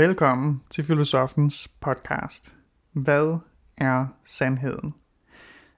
Velkommen 0.00 0.62
til 0.70 0.84
Filosofens 0.84 1.68
podcast. 1.80 2.54
Hvad 2.92 3.38
er 3.78 4.06
sandheden? 4.24 4.94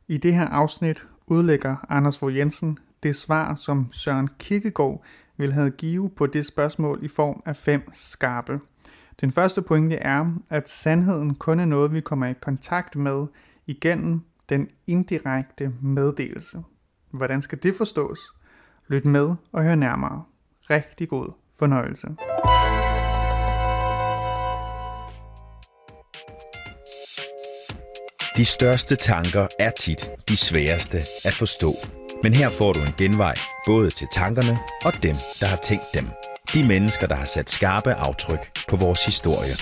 I 0.08 0.16
det 0.16 0.34
her 0.34 0.48
afsnit 0.48 1.06
udlægger 1.26 1.76
Anders 1.88 2.18
Fogh 2.18 2.36
Jensen 2.36 2.78
det 3.02 3.16
svar, 3.16 3.54
som 3.54 3.88
Søren 3.92 4.28
Kierkegaard 4.38 5.04
vil 5.36 5.52
have 5.52 5.70
give 5.70 6.10
på 6.10 6.26
det 6.26 6.46
spørgsmål 6.46 6.98
i 7.02 7.08
form 7.08 7.42
af 7.46 7.56
fem 7.56 7.90
skarpe. 7.92 8.60
Den 9.20 9.32
første 9.32 9.62
pointe 9.62 9.96
er, 9.96 10.34
at 10.50 10.68
sandheden 10.68 11.34
kun 11.34 11.60
er 11.60 11.64
noget, 11.64 11.92
vi 11.92 12.00
kommer 12.00 12.26
i 12.26 12.34
kontakt 12.42 12.96
med 12.96 13.26
igennem 13.66 14.20
den 14.48 14.68
indirekte 14.86 15.72
meddelelse. 15.80 16.62
Hvordan 17.10 17.42
skal 17.42 17.62
det 17.62 17.74
forstås? 17.76 18.18
Lyt 18.88 19.04
med 19.04 19.34
og 19.52 19.62
hør 19.62 19.74
nærmere. 19.74 20.24
Rigtig 20.70 21.08
god 21.08 21.32
fornøjelse. 21.58 22.08
De 28.36 28.44
største 28.44 28.96
tanker 28.96 29.46
er 29.58 29.70
tit 29.70 30.10
de 30.28 30.36
sværeste 30.36 31.02
at 31.24 31.34
forstå. 31.34 31.76
Men 32.22 32.34
her 32.34 32.50
får 32.50 32.72
du 32.72 32.80
en 32.80 32.94
genvej, 32.98 33.34
både 33.66 33.90
til 33.90 34.06
tankerne 34.14 34.58
og 34.84 34.92
dem, 35.02 35.16
der 35.40 35.46
har 35.46 35.56
tænkt 35.56 35.84
dem. 35.94 36.08
De 36.54 36.64
mennesker, 36.64 37.06
der 37.06 37.14
har 37.14 37.26
sat 37.26 37.50
skarpe 37.50 37.94
aftryk 37.94 38.50
på 38.68 38.76
vores 38.76 39.04
historie. 39.04 39.52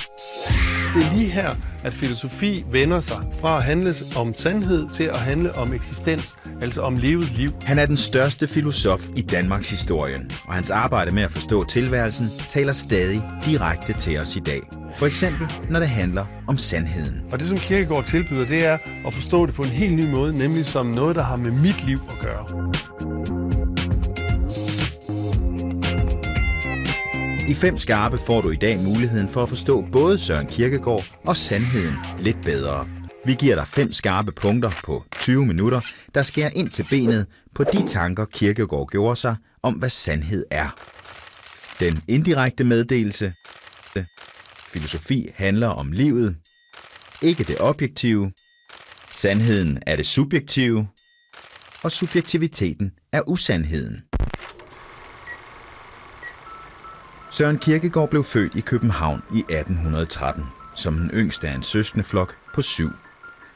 Det 0.95 1.03
er 1.05 1.15
lige 1.17 1.31
her, 1.31 1.55
at 1.85 1.95
filosofi 1.95 2.65
vender 2.71 3.01
sig 3.01 3.21
fra 3.41 3.57
at 3.57 3.65
handle 3.65 3.95
om 4.17 4.35
sandhed 4.35 4.89
til 4.95 5.05
at 5.05 5.19
handle 5.19 5.55
om 5.55 5.73
eksistens, 5.73 6.37
altså 6.63 6.83
om 6.83 6.97
levet 6.97 7.31
liv. 7.31 7.53
Han 7.63 7.79
er 7.79 7.87
den 7.87 7.97
største 7.97 8.47
filosof 8.47 9.01
i 9.17 9.23
Danmarks 9.23 9.71
historie, 9.71 10.21
og 10.47 10.55
hans 10.55 10.71
arbejde 10.71 11.11
med 11.11 11.23
at 11.23 11.31
forstå 11.31 11.65
tilværelsen 11.65 12.31
taler 12.49 12.73
stadig 12.73 13.23
direkte 13.45 13.93
til 13.93 14.19
os 14.19 14.37
i 14.37 14.41
dag. 14.41 14.80
For 14.97 15.07
eksempel, 15.07 15.47
når 15.71 15.79
det 15.79 15.89
handler 15.89 16.27
om 16.47 16.59
sandheden. 16.59 17.21
Og 17.33 17.39
det, 17.39 17.47
som 17.47 17.59
Kierkegaard 17.59 18.05
tilbyder, 18.05 18.47
det 18.47 18.65
er 18.65 18.79
at 19.07 19.15
forstå 19.15 19.47
det 19.47 19.55
på 19.55 19.63
en 19.63 19.69
helt 19.69 19.95
ny 19.95 20.11
måde, 20.11 20.39
nemlig 20.39 20.67
som 20.67 20.87
noget, 20.87 21.17
der 21.17 21.23
har 21.23 21.37
med 21.37 21.51
mit 21.51 21.87
liv 21.87 21.99
at 22.11 22.27
gøre. 22.27 22.73
I 27.49 27.55
Fem 27.55 27.79
Skarpe 27.79 28.19
får 28.19 28.41
du 28.41 28.51
i 28.51 28.57
dag 28.57 28.79
muligheden 28.79 29.29
for 29.29 29.43
at 29.43 29.49
forstå 29.49 29.85
både 29.93 30.19
Søren 30.19 30.47
Kierkegaard 30.47 31.05
og 31.27 31.37
sandheden 31.37 31.95
lidt 32.19 32.37
bedre. 32.45 32.87
Vi 33.27 33.35
giver 33.35 33.55
dig 33.55 33.67
fem 33.69 33.93
skarpe 33.93 34.33
punkter 34.33 34.71
på 34.85 35.05
20 35.19 35.47
minutter, 35.47 35.81
der 36.15 36.23
skærer 36.23 36.51
ind 36.55 36.69
til 36.69 36.87
benet 36.91 37.27
på 37.55 37.65
de 37.65 37.87
tanker, 37.87 38.25
Kierkegaard 38.25 38.89
gjorde 38.91 39.17
sig 39.17 39.37
om, 39.63 39.75
hvad 39.75 39.91
sandhed 39.91 40.45
er. 40.51 40.69
Den 41.81 42.01
indirekte 42.09 42.65
meddelelse. 42.65 43.33
Filosofi 44.73 45.31
handler 45.35 45.69
om 45.69 45.93
livet. 45.93 46.37
Ikke 47.23 47.45
det 47.45 47.57
objektive. 47.61 48.33
Sandheden 49.15 49.79
er 49.87 49.97
det 49.97 50.07
subjektive. 50.07 50.89
Og 51.83 51.93
subjektiviteten 51.93 52.93
er 53.13 53.29
usandheden. 53.29 54.03
Søren 57.33 57.59
Kierkegaard 57.59 58.11
blev 58.11 58.25
født 58.25 58.55
i 58.55 58.61
København 58.61 59.23
i 59.35 59.39
1813, 59.39 60.45
som 60.77 60.99
den 60.99 61.11
yngste 61.11 61.49
af 61.49 61.55
en 61.55 61.63
søskendeflok 61.63 62.37
på 62.55 62.63
syv. 62.63 62.91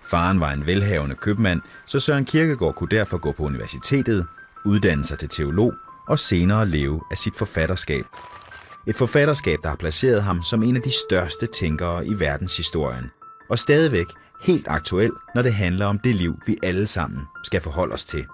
Faren 0.06 0.40
var 0.40 0.52
en 0.52 0.66
velhavende 0.66 1.14
købmand, 1.14 1.60
så 1.86 2.00
Søren 2.00 2.24
Kierkegaard 2.24 2.74
kunne 2.74 2.96
derfor 2.96 3.18
gå 3.18 3.32
på 3.32 3.42
universitetet, 3.42 4.26
uddanne 4.64 5.04
sig 5.04 5.18
til 5.18 5.28
teolog 5.28 5.74
og 6.08 6.18
senere 6.18 6.68
leve 6.68 7.02
af 7.10 7.18
sit 7.18 7.36
forfatterskab. 7.36 8.04
Et 8.86 8.96
forfatterskab, 8.96 9.58
der 9.62 9.68
har 9.68 9.76
placeret 9.76 10.22
ham 10.22 10.42
som 10.42 10.62
en 10.62 10.76
af 10.76 10.82
de 10.82 10.90
største 10.90 11.46
tænkere 11.46 12.06
i 12.06 12.12
verdenshistorien, 12.18 13.10
og 13.50 13.58
stadigvæk 13.58 14.06
helt 14.42 14.68
aktuel, 14.68 15.12
når 15.34 15.42
det 15.42 15.54
handler 15.54 15.86
om 15.86 15.98
det 15.98 16.14
liv, 16.14 16.40
vi 16.46 16.56
alle 16.62 16.86
sammen 16.86 17.22
skal 17.44 17.60
forholde 17.60 17.94
os 17.94 18.04
til. 18.04 18.26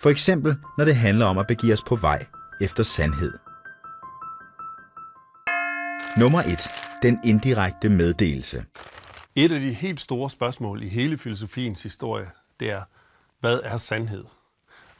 For 0.00 0.10
eksempel, 0.10 0.56
når 0.78 0.84
det 0.84 0.96
handler 0.96 1.26
om 1.26 1.38
at 1.38 1.46
begive 1.46 1.72
os 1.72 1.82
på 1.82 1.96
vej 1.96 2.26
efter 2.60 2.82
sandhed. 2.82 3.32
Nummer 6.18 6.42
1. 6.42 6.68
Den 7.02 7.18
indirekte 7.24 7.88
meddelelse. 7.88 8.64
Et 9.34 9.52
af 9.52 9.60
de 9.60 9.72
helt 9.72 10.00
store 10.00 10.30
spørgsmål 10.30 10.82
i 10.82 10.88
hele 10.88 11.18
filosofiens 11.18 11.82
historie, 11.82 12.26
det 12.60 12.70
er, 12.70 12.82
hvad 13.40 13.60
er 13.64 13.78
sandhed? 13.78 14.24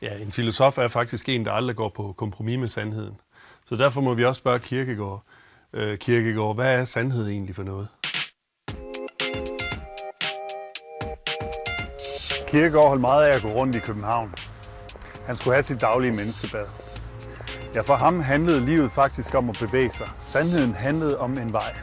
Ja, 0.03 0.19
en 0.19 0.33
filosof 0.33 0.79
er 0.79 0.89
faktisk 0.89 1.29
en, 1.29 1.45
der 1.45 1.53
aldrig 1.53 1.77
går 1.77 1.89
på 1.89 2.15
kompromis 2.17 2.59
med 2.59 2.69
sandheden. 2.69 3.21
Så 3.69 3.77
derfor 3.77 4.01
må 4.01 4.15
vi 4.15 4.25
også 4.25 4.39
spørge 4.39 4.59
Kierkegaard, 4.59 5.23
øh, 5.73 5.99
Kierkegaard, 5.99 6.55
hvad 6.55 6.81
er 6.81 6.85
sandhed 6.85 7.29
egentlig 7.29 7.55
for 7.55 7.63
noget? 7.63 7.89
Kierkegaard 12.49 12.89
holdt 12.89 13.01
meget 13.01 13.27
af 13.27 13.35
at 13.37 13.43
gå 13.43 13.49
rundt 13.49 13.77
i 13.77 13.79
København. 13.79 14.35
Han 15.27 15.37
skulle 15.37 15.55
have 15.55 15.63
sit 15.63 15.81
daglige 15.81 16.13
menneskebad. 16.13 16.67
Ja, 17.75 17.81
for 17.81 17.95
ham 17.95 18.21
handlede 18.21 18.65
livet 18.65 18.91
faktisk 18.91 19.35
om 19.35 19.51
at 19.51 19.57
bevæge 19.61 19.91
sig. 19.91 20.09
Sandheden 20.25 20.75
handlede 20.75 21.19
om 21.19 21.39
en 21.39 21.53
vej. 21.53 21.75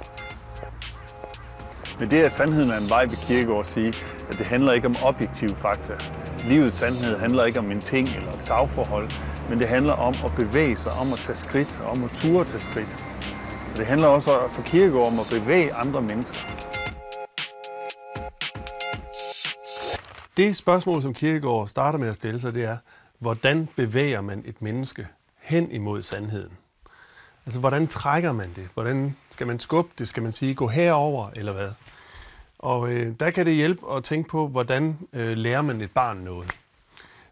Men 2.00 2.12
det, 2.12 2.26
er 2.26 2.30
sandheden 2.30 2.70
er 2.70 2.78
en 2.78 2.90
vej, 2.90 3.06
vil 3.06 3.18
Kierkegaard 3.18 3.66
sige, 3.66 3.94
at 4.30 4.38
det 4.38 4.46
handler 4.46 4.72
ikke 4.72 4.88
om 4.88 4.96
objektive 5.04 5.56
fakta. 5.56 5.94
Livets 6.40 6.76
sandhed 6.76 7.20
handler 7.20 7.46
ikke 7.46 7.60
om 7.60 7.72
en 7.72 7.82
ting 7.82 8.10
eller 8.10 8.32
et 8.32 8.44
sagforhold, 8.44 9.10
men 9.50 9.59
det 9.59 9.68
handler 9.68 9.94
om 9.94 10.16
at 10.26 10.36
bevæge 10.36 10.76
sig, 10.76 10.92
om 10.92 11.14
at 11.14 11.20
tage 11.20 11.36
skridt, 11.36 11.81
om 11.86 12.04
at 12.04 12.12
ture 12.16 12.46
tage 12.46 12.59
skridt. 12.59 13.06
Og 13.72 13.78
det 13.78 13.86
handler 13.86 14.08
også 14.08 14.40
for 14.50 14.62
Kierkegaard 14.62 15.08
om 15.08 15.20
at 15.20 15.26
bevæge 15.30 15.74
andre 15.74 16.02
mennesker. 16.02 16.38
Det 20.38 20.56
spørgsmål, 20.56 21.02
som 21.02 21.14
Kierkegaard 21.14 21.68
starter 21.68 22.00
med 22.00 22.08
at 22.09 22.16
stille 22.16 22.40
sig, 22.40 22.54
det 22.54 22.64
er, 22.64 22.78
hvordan 23.20 23.70
bevæger 23.76 24.22
man 24.22 24.44
et 24.46 24.62
menneske 24.62 25.08
hen 25.42 25.72
imod 25.72 26.02
sandheden? 26.02 26.52
Altså, 27.46 27.60
hvordan 27.60 27.88
trækker 27.88 28.31
man 28.31 28.50
det? 28.56 28.70
Hvordan 28.74 29.16
skal 29.30 29.48
man 29.48 29.60
skubbe 29.60 29.92
det? 29.98 30.08
Skal 30.08 30.24
man 30.24 30.31
sige, 30.31 30.56
gå 30.56 30.68
herover 30.68 31.30
eller 31.36 31.54
hvad? 31.54 31.70
Og 32.60 32.94
øh, 32.94 33.14
der 33.20 33.31
kan 33.31 33.46
det 33.46 33.54
hjælpe 33.54 33.92
at 33.92 34.04
tænke 34.04 34.30
på, 34.30 34.48
hvordan 34.48 34.98
øh, 35.14 35.38
lærer 35.38 35.62
man 35.62 35.81
et 35.81 35.92
barn 35.92 36.18
noget. 36.18 36.56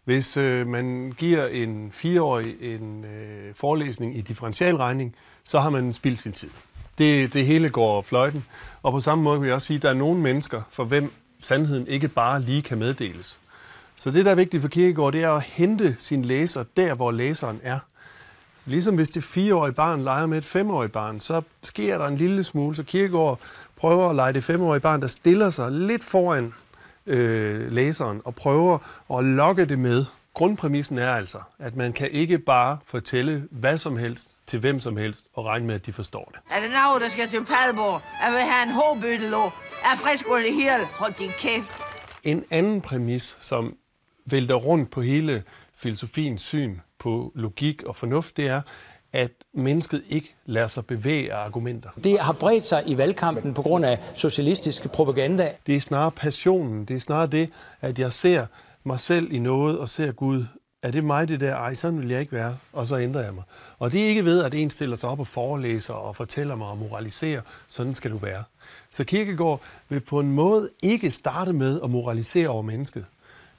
Hvis 0.04 0.36
øh, 0.36 0.66
man 0.66 1.12
giver 1.16 1.46
en 1.46 1.88
fireårig 1.92 2.56
en 2.60 3.04
øh, 3.04 3.54
forelæsning 3.54 4.18
i 4.18 4.20
differentialregning, 4.20 5.14
så 5.44 5.60
har 5.60 5.70
man 5.70 5.92
spildt 5.92 6.18
sin 6.18 6.32
tid. 6.32 6.50
Det, 6.98 7.32
det 7.32 7.46
hele 7.46 7.70
går 7.70 8.02
fløjten. 8.02 8.44
Og 8.82 8.92
på 8.92 9.00
samme 9.00 9.24
måde 9.24 9.40
vil 9.40 9.46
jeg 9.46 9.54
også 9.54 9.66
sige, 9.66 9.76
at 9.76 9.82
der 9.82 9.90
er 9.90 9.94
nogle 9.94 10.20
mennesker, 10.20 10.62
for 10.70 10.84
hvem 10.84 11.12
sandheden 11.40 11.86
ikke 11.86 12.08
bare 12.08 12.42
lige 12.42 12.62
kan 12.62 12.78
meddeles. 12.78 13.38
Så 13.96 14.10
det, 14.10 14.24
der 14.24 14.30
er 14.30 14.34
vigtigt 14.34 14.60
for 14.60 14.68
Kierkegaard, 14.68 15.12
det 15.12 15.22
er 15.22 15.30
at 15.30 15.42
hente 15.42 15.96
sin 15.98 16.24
læser 16.24 16.64
der, 16.76 16.94
hvor 16.94 17.10
læseren 17.10 17.60
er. 17.62 17.78
Ligesom 18.64 18.94
hvis 18.94 19.10
det 19.10 19.24
fireårige 19.24 19.72
barn 19.72 20.04
leger 20.04 20.26
med 20.26 20.38
et 20.38 20.44
femårigt 20.44 20.92
barn, 20.92 21.20
så 21.20 21.42
sker 21.62 21.98
der 21.98 22.06
en 22.06 22.16
lille 22.16 22.44
smule, 22.44 22.76
så 22.76 22.82
Kierkegaard 22.82 23.40
prøver 23.76 24.08
at 24.08 24.16
lege 24.16 24.32
det 24.32 24.44
femårige 24.44 24.80
barn, 24.80 25.00
der 25.00 25.08
stiller 25.08 25.50
sig 25.50 25.72
lidt 25.72 26.04
foran 26.04 26.54
øh, 27.06 27.72
læseren 27.72 28.22
og 28.24 28.34
prøver 28.34 28.78
at 29.18 29.24
lokke 29.24 29.64
det 29.64 29.78
med. 29.78 30.04
Grundpræmissen 30.34 30.98
er 30.98 31.14
altså, 31.14 31.38
at 31.58 31.76
man 31.76 31.92
kan 31.92 32.10
ikke 32.10 32.38
bare 32.38 32.78
fortælle 32.84 33.48
hvad 33.50 33.78
som 33.78 33.96
helst 33.96 34.28
til 34.46 34.58
hvem 34.58 34.80
som 34.80 34.96
helst 34.96 35.26
og 35.34 35.44
regne 35.44 35.66
med, 35.66 35.74
at 35.74 35.86
de 35.86 35.92
forstår 35.92 36.32
det. 36.34 36.40
Er 36.50 36.60
det 36.60 36.70
noget, 36.70 37.02
der 37.02 37.08
skal 37.08 37.26
til 37.26 37.44
Padborg? 37.44 38.00
Jeg 38.24 38.32
vil 38.32 38.40
have 38.40 38.62
en 38.62 38.72
håbødelå. 38.72 39.44
Er 39.84 39.96
frisk 39.96 40.26
det 40.26 40.54
hele? 40.54 40.86
Hold 40.98 41.12
din 41.18 41.30
kæft. 41.38 41.72
En 42.22 42.44
anden 42.50 42.80
præmis, 42.80 43.36
som 43.40 43.76
vælter 44.26 44.54
rundt 44.54 44.90
på 44.90 45.00
hele 45.00 45.42
filosofiens 45.76 46.42
syn 46.42 46.78
på 46.98 47.32
logik 47.34 47.82
og 47.82 47.96
fornuft, 47.96 48.36
det 48.36 48.48
er, 48.48 48.62
at 49.12 49.30
mennesket 49.54 50.02
ikke 50.08 50.34
lader 50.46 50.66
sig 50.66 50.86
bevæge 50.86 51.32
af 51.32 51.36
argumenter. 51.36 51.90
Det 52.04 52.20
har 52.20 52.32
bredt 52.32 52.64
sig 52.64 52.82
i 52.86 52.96
valgkampen 52.96 53.54
på 53.54 53.62
grund 53.62 53.84
af 53.84 53.98
socialistisk 54.14 54.90
propaganda. 54.90 55.52
Det 55.66 55.76
er 55.76 55.80
snarere 55.80 56.10
passionen, 56.10 56.84
det 56.84 56.96
er 56.96 57.00
snarere 57.00 57.26
det, 57.26 57.50
at 57.80 57.98
jeg 57.98 58.12
ser 58.12 58.46
mig 58.84 59.00
selv 59.00 59.32
i 59.32 59.38
noget 59.38 59.78
og 59.78 59.88
ser 59.88 60.12
Gud. 60.12 60.44
Er 60.82 60.90
det 60.90 61.04
mig 61.04 61.28
det 61.28 61.40
der? 61.40 61.56
Ej, 61.56 61.74
sådan 61.74 62.00
vil 62.00 62.08
jeg 62.08 62.20
ikke 62.20 62.32
være. 62.32 62.56
Og 62.72 62.86
så 62.86 62.98
ændrer 62.98 63.22
jeg 63.22 63.34
mig. 63.34 63.44
Og 63.78 63.92
det 63.92 64.02
er 64.04 64.08
ikke 64.08 64.24
ved, 64.24 64.44
at 64.44 64.54
en 64.54 64.70
stiller 64.70 64.96
sig 64.96 65.08
op 65.08 65.20
og 65.20 65.26
forelæser 65.26 65.94
og 65.94 66.16
fortæller 66.16 66.54
mig 66.54 66.66
og 66.66 66.78
moraliserer. 66.78 67.40
Sådan 67.68 67.94
skal 67.94 68.10
du 68.10 68.16
være. 68.16 68.44
Så 68.92 69.04
Kierkegaard 69.04 69.60
vil 69.88 70.00
på 70.00 70.20
en 70.20 70.32
måde 70.32 70.68
ikke 70.82 71.10
starte 71.10 71.52
med 71.52 71.80
at 71.84 71.90
moralisere 71.90 72.48
over 72.48 72.62
mennesket. 72.62 73.04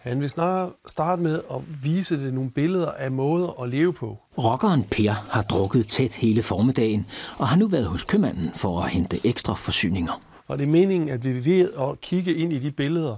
Han 0.03 0.21
vil 0.21 0.29
snarere 0.29 0.71
starte 0.87 1.21
med 1.21 1.41
at 1.51 1.61
vise 1.83 2.19
det 2.25 2.33
nogle 2.33 2.49
billeder 2.49 2.91
af 2.91 3.11
måder 3.11 3.61
at 3.63 3.69
leve 3.69 3.93
på. 3.93 4.17
Rockeren 4.37 4.83
Per 4.83 5.11
har 5.11 5.41
drukket 5.41 5.87
tæt 5.87 6.13
hele 6.13 6.43
formiddagen, 6.43 7.05
og 7.37 7.47
har 7.47 7.55
nu 7.57 7.67
været 7.67 7.85
hos 7.85 8.03
købmanden 8.03 8.51
for 8.55 8.81
at 8.81 8.89
hente 8.89 9.19
ekstra 9.27 9.53
forsyninger. 9.53 10.21
Og 10.47 10.57
det 10.57 10.63
er 10.63 10.67
meningen, 10.67 11.09
at 11.09 11.25
vi 11.25 11.45
ved 11.45 11.69
at 11.79 12.01
kigge 12.01 12.33
ind 12.35 12.53
i 12.53 12.59
de 12.59 12.71
billeder, 12.71 13.15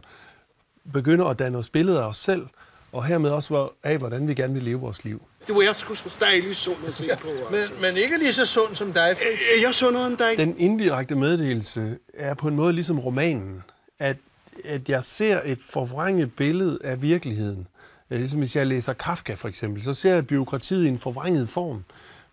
begynder 0.94 1.26
at 1.26 1.40
danne 1.40 1.58
os 1.58 1.70
billeder 1.70 2.02
af 2.02 2.08
os 2.10 2.18
selv, 2.18 2.46
og 2.92 3.06
hermed 3.06 3.30
også 3.30 3.68
af, 3.84 3.98
hvordan 3.98 4.28
vi 4.28 4.34
gerne 4.34 4.54
vil 4.54 4.64
leve 4.64 4.80
vores 4.80 5.04
liv. 5.04 5.22
Du 5.48 5.54
er 5.60 5.74
sgu 5.74 5.96
så 5.96 6.18
dejlig 6.20 6.56
sund 6.56 6.76
at 6.88 6.94
se 6.94 7.10
på. 7.22 7.28
Men, 7.52 7.60
Altså. 7.60 7.74
men 7.82 7.98
ikke 7.98 8.18
lige 8.18 8.34
så 8.34 8.46
sund 8.46 8.76
som 8.76 8.94
dig. 8.94 9.16
Jeg 9.62 9.68
er 9.68 9.72
sundere 9.72 10.08
end 10.08 10.18
dig. 10.18 10.32
Den 10.38 10.56
indirekte 10.58 11.16
meddelelse 11.16 11.98
er 12.14 12.34
på 12.34 12.48
en 12.48 12.56
måde 12.56 12.74
ligesom 12.74 13.00
romanen, 13.00 13.64
at, 14.00 14.18
at 14.64 14.90
jeg 14.90 15.04
ser 15.04 15.42
et 15.46 15.60
forvrænget 15.62 16.34
billede 16.34 16.80
af 16.84 17.02
virkeligheden. 17.02 17.68
Øh, 18.12 18.18
ligesom 18.18 18.40
hvis 18.40 18.56
jeg 18.56 18.68
læser 18.68 18.94
Kafka 18.94 19.34
for 19.34 19.48
eksempel, 19.48 19.84
så 19.84 19.94
ser 19.94 20.14
jeg 20.14 20.28
byråkratiet 20.28 20.86
i 20.86 20.88
en 20.88 21.00
forvrænget 21.00 21.50
form. 21.50 21.84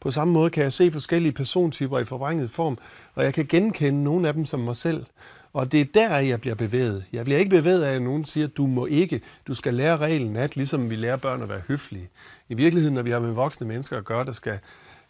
På 0.01 0.11
samme 0.11 0.35
måde 0.35 0.51
kan 0.51 0.65
jeg 0.65 0.73
se 0.73 0.91
forskellige 0.91 1.33
persontyper 1.33 1.99
i 1.99 2.05
forvrænget 2.05 2.51
form, 2.51 2.79
og 3.15 3.25
jeg 3.25 3.35
kan 3.35 3.47
genkende 3.47 4.05
nogle 4.05 4.29
af 4.29 4.35
dem 4.35 4.45
som 4.45 4.61
mig 4.61 4.77
selv. 4.77 5.07
Og 5.53 5.73
det 5.73 5.81
er 5.81 5.85
der, 5.95 6.19
jeg 6.19 6.41
bliver 6.41 6.55
bevæget. 6.55 7.05
Jeg 7.13 7.25
bliver 7.25 7.39
ikke 7.39 7.51
bevæget 7.51 7.83
af, 7.83 7.95
at 7.95 8.03
nogen 8.03 8.25
siger, 8.25 8.47
at 8.47 8.57
du 8.57 8.67
må 8.67 8.87
ikke, 8.87 9.21
du 9.47 9.55
skal 9.55 9.75
lære 9.75 9.97
reglen 9.97 10.37
at, 10.37 10.57
ligesom 10.57 10.91
vi 10.91 10.97
lærer 10.97 11.17
børn 11.17 11.43
at 11.43 11.49
være 11.49 11.63
høflige. 11.69 12.09
I 12.49 12.55
virkeligheden, 12.55 12.95
når 12.95 13.03
vi 13.03 13.11
har 13.11 13.19
med 13.19 13.33
voksne 13.33 13.67
mennesker 13.67 13.99
at 13.99 14.05
gøre, 14.05 14.25
der 14.25 14.33
skal, 14.33 14.59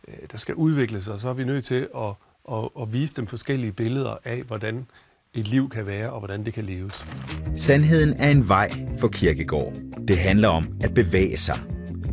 øh, 0.08 0.14
der 0.32 0.38
skal 0.38 0.54
udvikle 0.54 1.02
sig, 1.02 1.20
så 1.20 1.28
er 1.28 1.34
vi 1.34 1.44
nødt 1.44 1.64
til 1.64 1.88
at, 1.96 2.14
at, 2.52 2.68
at 2.80 2.92
vise 2.92 3.14
dem 3.14 3.26
forskellige 3.26 3.72
billeder 3.72 4.16
af, 4.24 4.42
hvordan 4.42 4.86
et 5.34 5.48
liv 5.48 5.68
kan 5.70 5.86
være, 5.86 6.10
og 6.10 6.18
hvordan 6.18 6.44
det 6.44 6.54
kan 6.54 6.64
leves. 6.64 7.04
Sandheden 7.56 8.14
er 8.18 8.30
en 8.30 8.48
vej 8.48 8.70
for 8.98 9.08
Kirkegård. 9.08 9.72
Det 10.08 10.18
handler 10.18 10.48
om 10.48 10.68
at 10.82 10.94
bevæge 10.94 11.38
sig. 11.38 11.58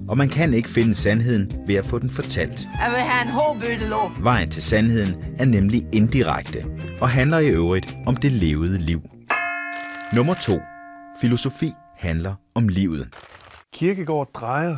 Og 0.09 0.17
man 0.17 0.29
kan 0.29 0.53
ikke 0.53 0.69
finde 0.69 0.95
sandheden 0.95 1.51
ved 1.67 1.75
at 1.75 1.85
få 1.85 1.99
den 1.99 2.09
fortalt. 2.09 2.67
Jeg 2.81 2.91
vil 2.91 2.99
have 2.99 3.21
en 3.25 3.31
håbødelå. 3.31 4.11
Vejen 4.19 4.49
til 4.49 4.63
sandheden 4.63 5.23
er 5.39 5.45
nemlig 5.45 5.87
indirekte, 5.93 6.65
og 7.01 7.09
handler 7.09 7.39
i 7.39 7.47
øvrigt 7.47 7.97
om 8.05 8.15
det 8.15 8.31
levede 8.31 8.77
liv. 8.77 9.01
Nummer 10.15 10.33
2. 10.33 10.59
Filosofi 11.21 11.71
handler 11.95 12.33
om 12.55 12.67
livet. 12.67 13.07
Kirkegaard 13.73 14.29
drejer 14.33 14.77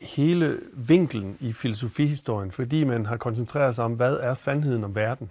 hele 0.00 0.56
vinklen 0.76 1.36
i 1.40 1.52
filosofihistorien, 1.52 2.50
fordi 2.50 2.84
man 2.84 3.06
har 3.06 3.16
koncentreret 3.16 3.74
sig 3.74 3.84
om, 3.84 3.92
hvad 3.92 4.14
er 4.14 4.34
sandheden 4.34 4.84
om 4.84 4.94
verden. 4.94 5.28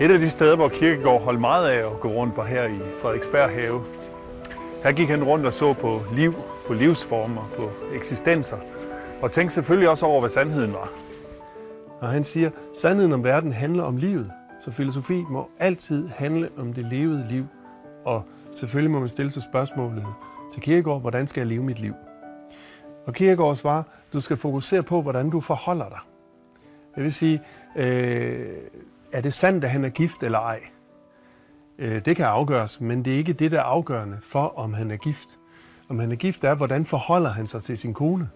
Et 0.00 0.10
af 0.10 0.18
de 0.18 0.30
steder, 0.30 0.56
hvor 0.56 0.68
Kirkegaard 0.68 1.22
holdt 1.22 1.40
meget 1.40 1.68
af 1.68 1.86
at 1.86 2.00
gå 2.00 2.08
rundt, 2.08 2.36
var 2.36 2.44
her 2.44 2.64
i 2.64 2.78
Frederiksberg 3.02 3.50
Have. 3.50 3.82
Her 4.84 4.92
gik 4.92 5.08
han 5.08 5.24
rundt 5.24 5.46
og 5.46 5.52
så 5.52 5.72
på 5.72 6.00
liv, 6.12 6.34
på 6.66 6.74
livsformer, 6.74 7.50
på 7.56 7.70
eksistenser, 7.94 8.56
og 9.22 9.32
tænkte 9.32 9.54
selvfølgelig 9.54 9.88
også 9.88 10.06
over, 10.06 10.20
hvad 10.20 10.30
sandheden 10.30 10.72
var. 10.72 10.90
Og 12.00 12.08
han 12.08 12.24
siger, 12.24 12.50
sandheden 12.80 13.12
om 13.12 13.24
verden 13.24 13.52
handler 13.52 13.82
om 13.82 13.96
livet. 13.96 14.32
Så 14.60 14.70
filosofi 14.70 15.24
må 15.30 15.48
altid 15.58 16.08
handle 16.08 16.48
om 16.58 16.72
det 16.72 16.84
levede 16.84 17.26
liv. 17.28 17.46
Og 18.04 18.22
selvfølgelig 18.52 18.90
må 18.90 19.00
man 19.00 19.08
stille 19.08 19.30
sig 19.30 19.42
spørgsmålet 19.42 20.06
til 20.52 20.62
Kierkegaard, 20.62 21.00
hvordan 21.00 21.26
skal 21.26 21.40
jeg 21.40 21.46
leve 21.46 21.62
mit 21.62 21.78
liv? 21.78 21.94
Og 23.06 23.14
Kierkegaard 23.14 23.56
svarer, 23.56 23.82
du 24.12 24.20
skal 24.20 24.36
fokusere 24.36 24.82
på, 24.82 25.02
hvordan 25.02 25.30
du 25.30 25.40
forholder 25.40 25.88
dig. 25.88 25.98
Det 26.94 27.02
vil 27.02 27.14
sige, 27.14 27.42
øh, 27.76 28.46
er 29.12 29.20
det 29.20 29.34
sandt, 29.34 29.64
at 29.64 29.70
han 29.70 29.84
er 29.84 29.88
gift 29.88 30.22
eller 30.22 30.38
ej? 30.38 30.60
Øh, 31.78 32.04
det 32.04 32.16
kan 32.16 32.26
afgøres, 32.26 32.80
men 32.80 33.04
det 33.04 33.12
er 33.12 33.16
ikke 33.16 33.32
det, 33.32 33.50
der 33.50 33.58
er 33.58 33.62
afgørende 33.62 34.18
for, 34.22 34.58
om 34.58 34.74
han 34.74 34.90
er 34.90 34.96
gift. 34.96 35.28
Om 35.88 35.98
han 35.98 36.12
er 36.12 36.16
gift 36.16 36.44
er, 36.44 36.54
hvordan 36.54 36.84
forholder 36.84 37.30
han 37.30 37.46
sig 37.46 37.62
til 37.62 37.78
sin 37.78 37.94
kone? 37.94 38.30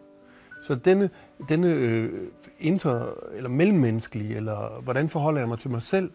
Så 0.63 0.75
denne, 0.75 1.11
denne 1.49 1.67
øh, 1.67 2.29
inter, 2.59 3.07
eller 3.35 3.51
mellemmenneskelige, 3.51 4.37
eller 4.37 4.81
hvordan 4.83 5.09
forholder 5.09 5.41
jeg 5.41 5.49
mig 5.49 5.59
til 5.59 5.71
mig 5.71 5.83
selv, 5.83 6.11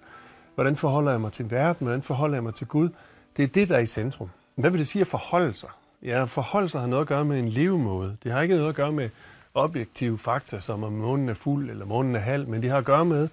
hvordan 0.56 0.76
forholder 0.76 1.12
jeg 1.12 1.22
mig 1.22 1.32
til 1.32 1.52
verden, 1.52 1.86
hvordan 1.88 2.02
forholder 2.02 2.36
jeg 2.36 2.44
mig 2.44 2.56
til 2.56 2.68
Gud, 2.68 2.90
det 3.38 3.44
er 3.44 3.48
det, 3.48 3.70
der 3.70 3.76
er 3.76 3.80
i 3.80 3.86
centrum. 3.86 4.30
Hvad 4.56 4.70
vil 4.70 4.80
det 4.80 4.88
sige 4.88 5.02
at 5.02 5.08
forholde 5.08 5.54
sig? 5.54 5.70
Ja, 6.04 6.22
at 6.22 6.30
forholde 6.30 6.70
sig 6.70 6.82
har 6.82 6.88
noget 6.88 7.02
at 7.02 7.08
gøre 7.08 7.26
med 7.26 7.40
en 7.40 7.48
levemåde. 7.48 8.18
Det 8.24 8.32
har 8.32 8.42
ikke 8.42 8.56
noget 8.56 8.70
at 8.70 8.76
gøre 8.76 8.92
med 8.92 9.10
objektive 9.54 10.18
fakta, 10.18 10.60
som 10.60 10.84
om 10.84 10.94
månen 10.94 11.30
er 11.30 11.34
fuld 11.34 11.70
eller 11.70 11.86
månen 11.86 12.16
er 12.16 12.20
halv, 12.20 12.48
men 12.48 12.62
det 12.62 12.70
har 12.70 12.78
at 12.78 12.86
gøre 12.86 13.06
med, 13.06 13.30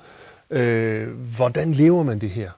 øh, 0.50 1.08
hvordan 1.36 1.72
lever 1.72 2.02
man 2.02 2.18
det 2.18 2.30
her? 2.30 2.50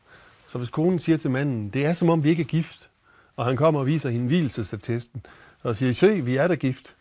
Så 0.48 0.58
hvis 0.58 0.70
konen 0.70 0.98
siger 0.98 1.18
til 1.18 1.30
manden, 1.30 1.68
det 1.68 1.86
er 1.86 1.92
som 1.92 2.10
om 2.10 2.24
vi 2.24 2.30
ikke 2.30 2.42
er 2.42 2.46
gift, 2.46 2.88
og 3.36 3.44
han 3.44 3.56
kommer 3.56 3.80
og 3.80 3.86
viser 3.86 4.10
hende 4.10 4.26
hvilesesattesten, 4.26 5.26
og 5.62 5.76
siger, 5.76 5.92
se, 5.92 6.20
vi 6.20 6.36
er 6.36 6.48
da 6.48 6.54
gift, 6.54 6.94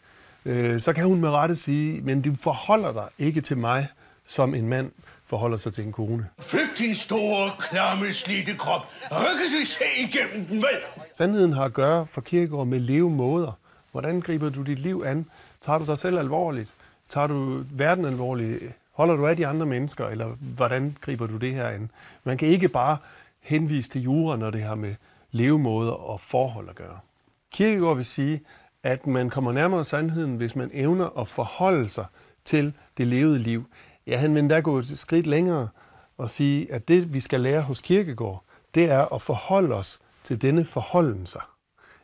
øh, 0.46 0.80
så 0.80 0.94
kan 0.94 1.06
hun 1.06 1.22
med 1.22 1.30
rette 1.30 1.56
sige, 1.56 2.02
men 2.02 2.22
du 2.22 2.36
forholder 2.36 2.94
dig 2.94 3.08
ikke 3.20 3.42
til 3.42 3.58
mig, 3.58 3.88
som 4.26 4.56
en 4.56 4.70
mand 4.70 4.92
forholder 5.26 5.58
sig 5.58 5.74
til 5.74 5.84
en 5.84 5.92
kone. 5.92 6.28
Flyt 6.40 6.80
din 6.80 6.96
store, 6.96 7.52
klamme, 7.60 8.12
slidte 8.12 8.54
krop, 8.58 8.82
og 9.12 9.18
kan 9.18 9.60
vi 9.60 9.66
se 9.66 9.84
igennem 10.00 10.46
den, 10.46 10.58
vel? 10.58 11.06
Sandheden 11.18 11.54
har 11.54 11.64
at 11.64 11.74
gøre 11.74 12.08
for 12.08 12.22
Kierkegaard 12.22 12.68
med 12.68 12.80
levemåder. 12.80 13.52
Hvordan 13.92 14.22
griber 14.22 14.50
du 14.50 14.62
dit 14.62 14.80
liv 14.80 15.04
an? 15.06 15.26
Tager 15.62 15.80
du 15.80 15.86
dig 15.86 15.98
selv 15.98 16.18
alvorligt? 16.20 16.70
Tager 17.10 17.28
du 17.28 17.64
verden 17.72 18.06
alvorligt? 18.06 18.64
Holder 18.96 19.16
du 19.16 19.28
af 19.28 19.38
de 19.38 19.48
andre 19.48 19.66
mennesker, 19.66 20.08
eller 20.08 20.28
hvordan 20.40 20.98
griber 21.02 21.28
du 21.28 21.38
det 21.38 21.54
her 21.54 21.68
an? 21.68 21.92
Man 22.24 22.38
kan 22.38 22.48
ikke 22.48 22.70
bare 22.70 22.98
henvise 23.40 23.90
til 23.90 24.02
jura, 24.02 24.38
når 24.38 24.50
det 24.50 24.62
har 24.62 24.76
med 24.76 24.96
levemåder 25.32 25.92
og 25.92 26.20
forhold 26.20 26.70
at 26.70 26.76
gøre. 26.76 27.00
Kierkegaard 27.52 27.96
vil 27.96 28.06
sige, 28.06 28.42
at 28.84 29.08
man 29.08 29.30
kommer 29.30 29.52
nærmere 29.52 29.86
sandheden, 29.86 30.36
hvis 30.36 30.56
man 30.56 30.70
evner 30.74 31.20
at 31.20 31.28
forholde 31.28 31.90
sig 31.90 32.06
til 32.46 32.74
det 32.98 33.08
levede 33.08 33.40
liv. 33.40 33.66
Ja, 34.08 34.18
han 34.18 34.34
vil 34.34 34.40
endda 34.40 34.60
gå 34.60 34.80
et 34.80 35.00
skridt 35.00 35.28
længere 35.28 35.70
og 36.18 36.30
sige, 36.30 36.74
at 36.74 36.88
det, 36.88 37.14
vi 37.14 37.20
skal 37.20 37.42
lære 37.42 37.62
hos 37.62 37.82
Kierkegaard, 37.82 38.44
det 38.76 38.92
er 38.92 39.14
at 39.14 39.22
forholde 39.22 39.76
os 39.76 40.00
til 40.24 40.42
denne 40.42 40.66
forholden 40.66 41.26
sig. 41.26 41.42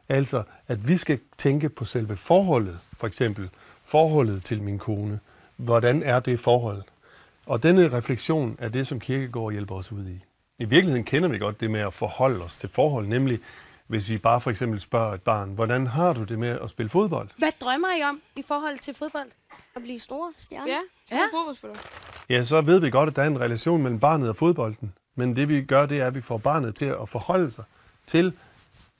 Altså, 0.09 0.43
at 0.67 0.88
vi 0.88 0.97
skal 0.97 1.19
tænke 1.38 1.69
på 1.69 1.85
selve 1.85 2.15
forholdet, 2.15 2.79
for 2.97 3.07
eksempel 3.07 3.49
forholdet 3.85 4.43
til 4.43 4.61
min 4.61 4.79
kone. 4.79 5.19
Hvordan 5.61 6.03
er 6.03 6.19
det 6.19 6.39
forhold? 6.39 6.83
Og 7.45 7.63
denne 7.63 7.91
refleksion 7.91 8.55
er 8.59 8.69
det, 8.69 8.87
som 8.87 8.99
Kierkegaard 8.99 9.51
hjælper 9.51 9.75
os 9.75 9.91
ud 9.91 10.07
i. 10.07 10.23
I 10.59 10.65
virkeligheden 10.65 11.03
kender 11.03 11.29
vi 11.29 11.37
godt 11.37 11.59
det 11.59 11.71
med 11.71 11.79
at 11.79 11.93
forholde 11.93 12.43
os 12.43 12.57
til 12.57 12.69
forhold, 12.69 13.07
nemlig 13.07 13.39
hvis 13.87 14.09
vi 14.09 14.17
bare 14.17 14.41
for 14.41 14.51
eksempel 14.51 14.79
spørger 14.79 15.13
et 15.13 15.21
barn, 15.21 15.49
hvordan 15.49 15.87
har 15.87 16.13
du 16.13 16.23
det 16.23 16.39
med 16.39 16.59
at 16.63 16.69
spille 16.69 16.89
fodbold? 16.89 17.29
Hvad 17.37 17.51
drømmer 17.61 17.87
I 17.99 18.03
om 18.03 18.21
i 18.35 18.41
forhold 18.47 18.79
til 18.79 18.93
fodbold? 18.93 19.27
At 19.75 19.81
blive 19.81 19.99
store 19.99 20.33
stjerner? 20.37 20.67
Ja, 20.67 20.79
ja. 21.11 21.17
ja. 21.17 21.23
fodboldspiller. 21.37 21.77
Ja, 22.29 22.43
så 22.43 22.61
ved 22.61 22.79
vi 22.79 22.89
godt, 22.89 23.09
at 23.09 23.15
der 23.15 23.21
er 23.21 23.27
en 23.27 23.39
relation 23.39 23.83
mellem 23.83 23.99
barnet 23.99 24.29
og 24.29 24.35
fodbolden. 24.35 24.93
Men 25.15 25.35
det 25.35 25.49
vi 25.49 25.61
gør, 25.61 25.85
det 25.85 25.99
er, 25.99 26.07
at 26.07 26.15
vi 26.15 26.21
får 26.21 26.37
barnet 26.37 26.75
til 26.75 26.85
at 26.85 27.09
forholde 27.09 27.51
sig 27.51 27.63
til 28.07 28.33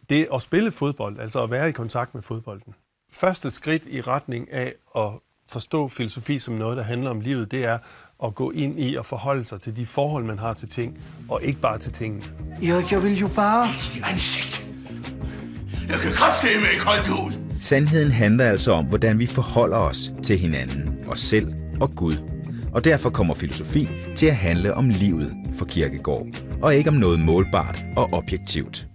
det 0.10 0.28
at 0.34 0.42
spille 0.42 0.72
fodbold, 0.72 1.20
altså 1.20 1.44
at 1.44 1.52
være 1.52 1.70
i 1.70 1.72
kontakt 1.72 2.16
med 2.16 2.24
fodbolden. 2.24 2.76
Første 3.12 3.52
skridt 3.52 3.84
i 3.88 4.02
retning 4.02 4.52
af 4.52 4.74
at 4.96 5.12
forstå 5.52 5.88
filosofi 5.88 6.40
som 6.40 6.54
noget, 6.54 6.78
der 6.78 6.84
handler 6.84 7.10
om 7.10 7.22
livet, 7.22 7.52
det 7.52 7.66
er 7.66 7.78
at 8.24 8.36
gå 8.36 8.52
ind 8.52 8.80
i 8.80 8.96
og 8.96 9.06
forholde 9.06 9.46
sig 9.46 9.62
til 9.62 9.76
de 9.76 9.86
forhold, 9.86 10.24
man 10.24 10.40
har 10.40 10.54
til 10.54 10.68
ting, 10.68 10.98
og 11.30 11.44
ikke 11.44 11.60
bare 11.60 11.78
til 11.78 11.92
tingene. 11.92 12.24
Erik, 12.64 12.92
jeg 12.92 13.04
vil 13.04 13.18
jo 13.18 13.28
bare... 13.36 13.68
Dit 13.68 14.04
ansigt. 14.12 14.68
Jeg 15.90 16.00
kan 16.00 16.12
kraftedeme 16.12 16.66
ikke 16.74 16.86
holde 16.86 17.04
det 17.04 17.12
ud. 17.12 17.62
Sandheden 17.62 18.12
handler 18.12 18.46
altså 18.46 18.72
om, 18.72 18.86
hvordan 18.86 19.20
vi 19.20 19.26
forholder 19.26 19.78
os 19.78 20.12
til 20.24 20.38
hinanden, 20.38 21.06
os 21.08 21.20
selv 21.20 21.54
og 21.82 21.92
Gud. 21.96 22.16
Og 22.74 22.84
derfor 22.84 23.10
kommer 23.10 23.34
filosofi 23.34 23.90
til 24.16 24.28
at 24.28 24.36
handle 24.36 24.74
om 24.74 24.90
livet 24.90 25.34
for 25.58 25.66
Kierkegaard, 25.66 26.28
og 26.62 26.76
ikke 26.76 26.90
om 26.90 26.96
noget 26.96 27.20
målbart 27.20 27.84
og 27.98 28.10
objektivt. 28.14 28.88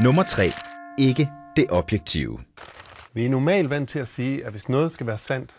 Nummer 0.00 0.22
3. 0.22 0.52
Ikke 0.98 1.30
det 1.56 1.66
objektive. 1.68 2.38
Vi 3.14 3.24
er 3.24 3.28
normalt 3.28 3.70
vant 3.70 3.88
til 3.88 3.98
at 3.98 4.08
sige, 4.08 4.46
at 4.46 4.52
hvis 4.52 4.68
noget 4.68 4.92
skal 4.92 5.06
være 5.06 5.18
sandt, 5.18 5.50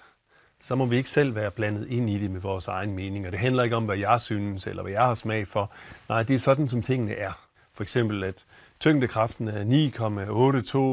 så 0.61 0.75
må 0.75 0.85
vi 0.85 0.97
ikke 0.97 1.09
selv 1.09 1.35
være 1.35 1.51
blandet 1.51 1.87
ind 1.89 2.09
i 2.09 2.17
det 2.19 2.31
med 2.31 2.41
vores 2.41 2.67
egen 2.67 2.95
mening. 2.95 3.25
Og 3.25 3.31
det 3.31 3.39
handler 3.39 3.63
ikke 3.63 3.75
om, 3.75 3.85
hvad 3.85 3.97
jeg 3.97 4.21
synes, 4.21 4.67
eller 4.67 4.81
hvad 4.81 4.91
jeg 4.91 5.01
har 5.01 5.13
smag 5.13 5.47
for. 5.47 5.71
Nej, 6.09 6.23
det 6.23 6.33
er 6.33 6.39
sådan, 6.39 6.67
som 6.67 6.81
tingene 6.81 7.13
er. 7.13 7.31
For 7.73 7.83
eksempel, 7.83 8.23
at 8.23 8.45
tyngdekraften 8.79 9.47
er 9.47 9.63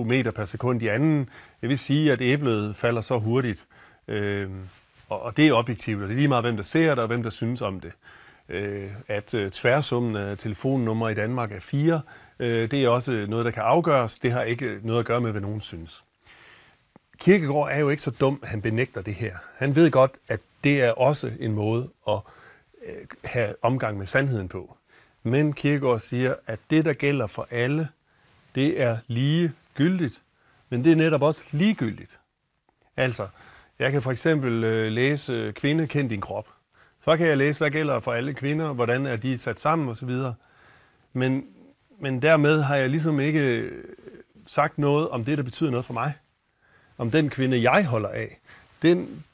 9,82 0.03 0.09
meter 0.09 0.31
per 0.31 0.45
sekund 0.45 0.83
i 0.83 0.87
anden. 0.87 1.29
Det 1.61 1.69
vil 1.69 1.79
sige, 1.79 2.13
at 2.13 2.21
æblet 2.21 2.77
falder 2.77 3.01
så 3.01 3.19
hurtigt. 3.19 3.65
Øh, 4.09 4.51
og, 5.09 5.23
og 5.23 5.37
det 5.37 5.49
er 5.49 5.53
objektivt, 5.53 6.03
og 6.03 6.09
det 6.09 6.15
er 6.15 6.17
lige 6.17 6.29
meget, 6.29 6.45
hvem 6.45 6.57
der 6.57 6.63
ser 6.63 6.89
det, 6.89 6.99
og 6.99 7.07
hvem 7.07 7.23
der 7.23 7.31
synes 7.31 7.63
om 7.63 7.81
det. 7.81 7.93
Øh, 8.49 8.91
at 9.09 9.35
øh, 9.35 9.51
tværsummen 9.51 10.17
af 10.17 10.39
telefonnummer 10.39 11.09
i 11.09 11.15
Danmark 11.15 11.53
er 11.53 11.61
4, 11.61 12.01
øh, 12.39 12.71
det 12.71 12.85
er 12.85 12.89
også 12.89 13.27
noget, 13.29 13.45
der 13.45 13.51
kan 13.51 13.63
afgøres. 13.63 14.19
Det 14.19 14.33
har 14.33 14.43
ikke 14.43 14.79
noget 14.83 15.01
at 15.01 15.07
gøre 15.07 15.21
med, 15.21 15.31
hvad 15.31 15.41
nogen 15.41 15.61
synes. 15.61 16.05
Kirkegaard 17.19 17.69
er 17.71 17.79
jo 17.79 17.89
ikke 17.89 18.03
så 18.03 18.11
dum, 18.11 18.39
at 18.43 18.49
han 18.49 18.63
benægter 18.63 19.03
det 19.03 19.15
her. 19.15 19.37
Han 19.57 19.77
ved 19.77 19.91
godt, 19.91 20.13
at 20.29 20.41
det 20.65 20.83
er 20.83 20.91
også 20.91 21.33
en 21.41 21.53
måde 21.53 21.89
at 22.09 22.21
øh, 22.87 22.95
have 23.25 23.55
omgang 23.63 23.99
med 23.99 24.07
sandheden 24.07 24.49
på. 24.49 24.77
Men 25.23 25.53
Kirkegaard 25.53 26.01
siger, 26.01 26.35
at 26.47 26.59
det, 26.71 26.85
der 26.85 26.93
gælder 26.93 27.27
for 27.27 27.49
alle, 27.51 27.89
det 28.55 28.81
er 28.83 28.99
lige 29.07 29.53
gyldigt, 29.75 30.23
men 30.69 30.85
det 30.85 30.93
er 30.93 30.97
netop 30.97 31.23
også 31.23 31.43
ligegyldigt. 31.51 32.19
Altså, 32.97 33.29
jeg 33.79 33.93
kan 33.93 34.03
for 34.03 34.11
eksempel 34.11 34.65
øh, 34.65 34.93
læse 34.93 35.33
øh, 35.33 35.53
Kvinde, 35.53 35.87
kend 35.87 36.11
din 36.11 36.21
krop. 36.21 36.49
Så 37.01 37.17
kan 37.17 37.27
jeg 37.27 37.37
læse, 37.37 37.59
hvad 37.59 37.71
gælder 37.71 38.01
for 38.01 38.13
alle 38.13 38.35
kvinder, 38.35 38.73
hvordan 38.73 39.07
er 39.07 39.17
de 39.17 39.39
sat 39.39 39.61
sammen 39.61 39.89
osv. 39.89 40.11
Men 41.13 41.47
men 42.01 42.23
dermed 42.23 42.63
har 42.63 42.77
jeg 42.77 42.91
ligesom 42.91 43.21
ikke 43.21 43.41
øh, 43.41 43.85
sagt 44.47 44.79
noget 44.79 45.09
om 45.09 45.25
det, 45.25 45.39
der 45.39 45.45
betyder 45.45 45.71
noget 45.71 45.87
for 45.87 45.93
mig. 45.93 46.13
Om 46.99 47.11
den 47.11 47.31
kvinde, 47.31 47.73
jeg 47.73 47.87
holder 47.87 48.09
af. 48.09 48.39
Den, 48.83 49.25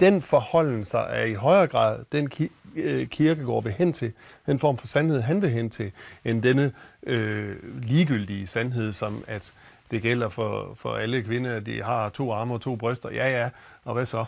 den 0.00 0.22
forholden 0.22 0.84
sig 0.84 1.06
er 1.10 1.24
i 1.24 1.34
højere 1.34 1.66
grad 1.66 1.98
den 2.12 2.28
ki- 2.34 2.52
øh, 2.76 3.06
kirkegård 3.06 3.62
vil 3.62 3.72
hen 3.72 3.92
til, 3.92 4.12
den 4.46 4.58
form 4.58 4.78
for 4.78 4.86
sandhed, 4.86 5.20
han 5.20 5.42
vil 5.42 5.50
hen 5.50 5.70
til, 5.70 5.92
end 6.24 6.42
denne 6.42 6.72
øh, 7.06 7.56
ligegyldige 7.82 8.46
sandhed, 8.46 8.92
som 8.92 9.24
at 9.26 9.52
det 9.90 10.02
gælder 10.02 10.28
for, 10.28 10.72
for 10.76 10.94
alle 10.94 11.22
kvinder, 11.22 11.56
at 11.56 11.66
de 11.66 11.82
har 11.82 12.08
to 12.08 12.32
arme 12.32 12.54
og 12.54 12.60
to 12.60 12.76
bryster. 12.76 13.10
Ja, 13.10 13.42
ja, 13.42 13.48
og 13.84 13.94
hvad 13.94 14.06
så? 14.06 14.24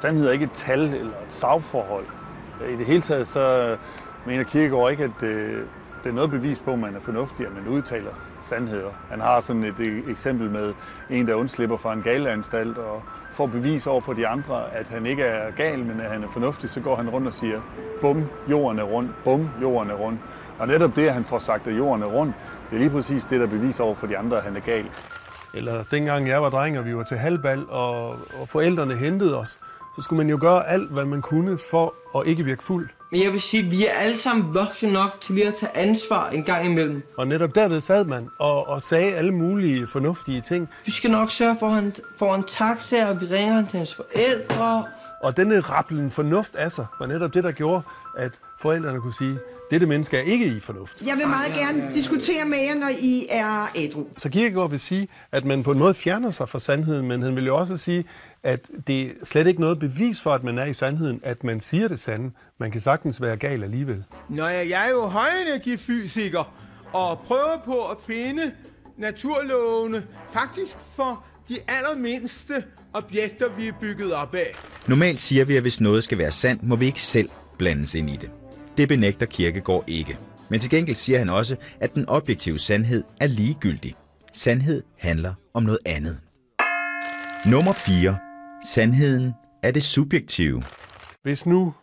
Sandhed 0.00 0.26
er 0.26 0.32
ikke 0.32 0.44
et 0.44 0.52
tal 0.54 0.80
eller 0.80 1.20
et 1.26 1.32
sagforhold. 1.32 2.06
I 2.72 2.76
det 2.76 2.86
hele 2.86 3.00
taget 3.00 3.28
så 3.28 3.76
mener 4.26 4.44
Kierkegaard 4.44 4.90
ikke, 4.90 5.04
at 5.04 5.22
øh, 5.22 5.66
det 6.04 6.10
er 6.10 6.14
noget 6.14 6.30
bevis 6.30 6.60
på, 6.60 6.72
at 6.72 6.78
man 6.78 6.94
er 6.94 7.00
fornuftig, 7.00 7.46
at 7.46 7.52
man 7.54 7.68
udtaler 7.68 8.10
sandheder. 8.42 8.90
Han 9.10 9.20
har 9.20 9.40
sådan 9.40 9.64
et 9.64 10.04
eksempel 10.08 10.50
med 10.50 10.74
en, 11.10 11.26
der 11.26 11.34
undslipper 11.34 11.76
fra 11.76 11.92
en 11.92 12.02
galeanstalt 12.02 12.78
og 12.78 13.02
får 13.32 13.46
bevis 13.46 13.86
over 13.86 14.00
for 14.00 14.12
de 14.12 14.26
andre, 14.26 14.74
at 14.74 14.88
han 14.88 15.06
ikke 15.06 15.22
er 15.22 15.50
gal, 15.50 15.78
men 15.78 16.00
at 16.00 16.10
han 16.10 16.22
er 16.24 16.28
fornuftig, 16.28 16.70
så 16.70 16.80
går 16.80 16.96
han 16.96 17.10
rundt 17.10 17.26
og 17.26 17.34
siger, 17.34 17.60
bum, 18.00 18.24
jorden 18.50 18.78
er 18.78 18.82
rund, 18.82 19.08
bum, 19.24 19.48
jorden 19.62 19.90
er 19.90 19.94
rund. 19.94 20.18
Og 20.58 20.68
netop 20.68 20.96
det, 20.96 21.06
at 21.06 21.14
han 21.14 21.24
får 21.24 21.38
sagt, 21.38 21.66
at 21.66 21.76
jorden 21.76 22.02
er 22.02 22.06
rund, 22.06 22.32
det 22.70 22.76
er 22.76 22.80
lige 22.80 22.90
præcis 22.90 23.24
det, 23.24 23.40
der 23.40 23.46
beviser 23.46 23.84
over 23.84 23.94
for 23.94 24.06
de 24.06 24.18
andre, 24.18 24.36
at 24.36 24.42
han 24.42 24.56
er 24.56 24.60
gal. 24.60 24.86
Eller 25.54 25.84
dengang 25.90 26.28
jeg 26.28 26.42
var 26.42 26.50
dreng, 26.50 26.78
og 26.78 26.84
vi 26.86 26.96
var 26.96 27.02
til 27.02 27.16
halvbal, 27.16 27.66
og, 27.68 28.08
og 28.10 28.48
forældrene 28.48 28.96
hentede 28.96 29.38
os, 29.38 29.58
så 29.96 30.02
skulle 30.02 30.16
man 30.16 30.30
jo 30.30 30.38
gøre 30.40 30.68
alt, 30.68 30.90
hvad 30.90 31.04
man 31.04 31.22
kunne 31.22 31.58
for 31.70 31.94
at 32.18 32.26
ikke 32.26 32.44
virke 32.44 32.64
fuld. 32.64 32.88
Men 33.12 33.22
jeg 33.22 33.32
vil 33.32 33.40
sige, 33.40 33.64
at 33.64 33.70
vi 33.70 33.86
er 33.86 33.92
alle 33.92 34.16
sammen 34.16 34.54
voksne 34.54 34.92
nok 34.92 35.20
til 35.20 35.34
lige 35.34 35.46
at 35.46 35.54
tage 35.54 35.76
ansvar 35.76 36.28
en 36.28 36.44
gang 36.44 36.66
imellem. 36.66 37.02
Og 37.16 37.28
netop 37.28 37.54
derved 37.54 37.80
sad 37.80 38.04
man 38.04 38.28
og, 38.38 38.68
og 38.68 38.82
sagde 38.82 39.14
alle 39.14 39.32
mulige 39.32 39.86
fornuftige 39.86 40.40
ting. 40.40 40.68
Vi 40.86 40.90
skal 40.92 41.10
nok 41.10 41.30
sørge 41.30 41.56
for, 41.58 41.66
at 41.66 41.74
han 41.74 41.94
får 42.16 42.34
en 42.34 42.44
taxa, 42.48 43.08
og 43.10 43.20
vi 43.20 43.26
ringer 43.26 43.54
han 43.54 43.66
til 43.66 43.78
hans 43.78 43.94
forældre. 43.94 44.84
Og 45.22 45.36
denne 45.36 45.60
rappelen 45.60 46.10
fornuft 46.10 46.54
af 46.56 46.72
sig, 46.72 46.86
var 46.98 47.06
netop 47.06 47.34
det, 47.34 47.44
der 47.44 47.52
gjorde, 47.52 47.82
at 48.16 48.40
forældrene 48.60 49.00
kunne 49.00 49.14
sige, 49.14 49.38
dette 49.70 49.86
menneske 49.86 50.16
er 50.16 50.22
ikke 50.22 50.46
i 50.46 50.60
fornuft. 50.60 51.00
Jeg 51.00 51.14
vil 51.16 51.26
meget 51.26 51.52
gerne 51.54 51.94
diskutere 51.94 52.44
med 52.46 52.58
jer, 52.58 52.80
når 52.80 52.90
I 53.00 53.26
er 53.30 53.70
ædru. 53.76 54.06
Så 54.16 54.28
Kierkegaard 54.28 54.70
vil 54.70 54.80
sige, 54.80 55.08
at 55.32 55.44
man 55.44 55.62
på 55.62 55.72
en 55.72 55.78
måde 55.78 55.94
fjerner 55.94 56.30
sig 56.30 56.48
fra 56.48 56.58
sandheden, 56.58 57.08
men 57.08 57.22
han 57.22 57.36
vil 57.36 57.46
jo 57.46 57.56
også 57.56 57.76
sige, 57.76 58.04
at 58.44 58.68
det 58.86 59.02
er 59.02 59.10
slet 59.24 59.46
ikke 59.46 59.60
noget 59.60 59.78
bevis 59.78 60.20
for, 60.20 60.34
at 60.34 60.42
man 60.42 60.58
er 60.58 60.64
i 60.64 60.72
sandheden, 60.72 61.20
at 61.22 61.44
man 61.44 61.60
siger 61.60 61.88
det 61.88 61.98
sande. 61.98 62.30
Man 62.60 62.70
kan 62.70 62.80
sagtens 62.80 63.22
være 63.22 63.36
gal 63.36 63.62
alligevel. 63.62 64.04
Nå 64.28 64.46
ja, 64.46 64.68
jeg 64.68 64.86
er 64.86 64.90
jo 64.90 65.06
højenergifysiker 65.06 66.54
og 66.92 67.18
prøver 67.18 67.62
på 67.64 67.86
at 67.86 67.96
finde 68.06 68.52
naturlovene 68.98 70.02
faktisk 70.30 70.76
for 70.96 71.24
de 71.48 71.54
allermindste 71.68 72.64
objekter, 72.92 73.48
vi 73.48 73.68
er 73.68 73.72
bygget 73.80 74.12
op 74.12 74.34
af. 74.34 74.54
Normalt 74.86 75.20
siger 75.20 75.44
vi, 75.44 75.56
at 75.56 75.62
hvis 75.62 75.80
noget 75.80 76.04
skal 76.04 76.18
være 76.18 76.32
sandt, 76.32 76.62
må 76.62 76.76
vi 76.76 76.86
ikke 76.86 77.02
selv 77.02 77.28
blandes 77.58 77.94
ind 77.94 78.10
i 78.10 78.16
det. 78.16 78.30
Det 78.76 78.88
benægter 78.88 79.26
Kierkegaard 79.26 79.84
ikke. 79.86 80.18
Men 80.48 80.60
til 80.60 80.70
gengæld 80.70 80.96
siger 80.96 81.18
han 81.18 81.28
også, 81.28 81.56
at 81.80 81.94
den 81.94 82.08
objektive 82.08 82.58
sandhed 82.58 83.04
er 83.20 83.26
ligegyldig. 83.26 83.94
Sandhed 84.34 84.82
handler 84.98 85.34
om 85.54 85.62
noget 85.62 85.78
andet. 85.86 86.18
Nummer 87.46 87.72
4. 87.72 88.18
Sandheden 88.64 89.34
er 89.62 89.70
det 89.70 89.84
subjektive. 89.84 90.62
Hvis 91.22 91.46
nu, 91.46 91.74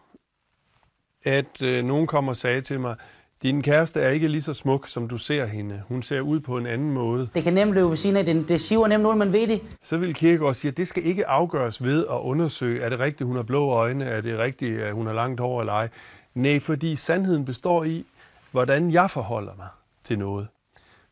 at 1.24 1.62
øh, 1.62 1.86
nogen 1.86 2.08
kommer 2.08 2.32
og 2.32 2.38
sagde 2.38 2.62
til 2.62 2.80
mig, 2.80 2.96
din 3.42 3.62
kæreste 3.62 4.02
er 4.02 4.10
ikke 4.10 4.28
lige 4.28 4.42
så 4.42 4.54
smuk, 4.54 4.88
som 4.88 5.08
du 5.08 5.18
ser 5.18 5.46
hende. 5.46 5.82
Hun 5.88 6.04
ser 6.04 6.22
ud 6.22 6.40
på 6.40 6.58
en 6.58 6.66
anden 6.66 6.92
måde. 6.92 7.30
Det 7.36 7.44
kan 7.44 7.54
nemt 7.54 7.74
løbe 7.74 7.90
ved 7.90 7.96
siden 7.96 8.18
af. 8.18 8.26
Det, 8.26 8.50
det 8.50 8.62
siver 8.62 8.88
nemt 8.88 9.06
ud, 9.06 9.16
man 9.16 9.34
ved 9.34 9.48
det. 9.48 9.62
Så 9.82 9.98
vil 9.98 10.14
Kierkegaard 10.14 10.54
sige, 10.54 10.72
at 10.72 10.78
det 10.78 10.88
skal 10.88 11.06
ikke 11.06 11.28
afgøres 11.28 11.84
ved 11.84 12.06
at 12.06 12.18
undersøge, 12.18 12.82
er 12.82 12.90
det 12.90 13.00
rigtigt, 13.00 13.28
hun 13.28 13.36
har 13.36 13.44
blå 13.44 13.70
øjne, 13.70 14.06
er 14.06 14.22
det 14.22 14.38
rigtigt, 14.38 14.82
at 14.82 14.94
hun 14.94 15.06
har 15.06 15.14
langt 15.14 15.40
hår 15.40 15.60
eller 15.60 15.74
ej. 15.74 15.90
Nej, 16.36 16.60
fordi 16.60 16.96
sandheden 16.96 17.46
består 17.46 17.84
i, 17.84 18.06
hvordan 18.52 18.92
jeg 18.92 19.12
forholder 19.12 19.54
mig 19.58 19.68
til 20.04 20.20
noget. 20.20 20.48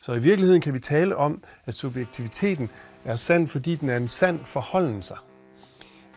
Så 0.02 0.14
i 0.14 0.20
virkeligheden 0.20 0.62
kan 0.62 0.74
vi 0.74 0.80
tale 0.80 1.16
om, 1.16 1.44
at 1.66 1.76
subjektiviteten 1.76 2.70
er 3.06 3.16
sand, 3.16 3.48
fordi 3.48 3.76
den 3.76 3.90
er 3.90 3.98
en 3.98 4.08
sand 4.08 4.40
forholden 4.46 5.02
sig. 5.02 5.18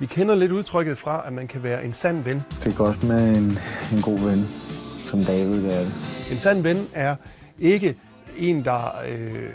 Vi 0.02 0.06
kender 0.06 0.34
lidt 0.34 0.52
udtrykket 0.52 0.98
fra, 0.98 1.22
at 1.26 1.32
man 1.32 1.48
kan 1.48 1.62
være 1.62 1.84
en 1.84 1.92
sand 1.92 2.24
ven. 2.24 2.42
Det 2.64 2.72
er 2.72 2.76
godt 2.76 3.04
med 3.04 3.36
en, 3.36 3.58
en 3.96 4.02
god 4.02 4.18
ven, 4.18 4.48
som 5.04 5.24
David 5.24 5.64
er 5.64 5.80
det. 5.80 5.94
En 6.30 6.38
sand 6.38 6.62
ven 6.62 6.88
er 6.92 7.16
ikke 7.58 7.96
en, 8.38 8.64
der 8.64 8.94
øh, 9.08 9.50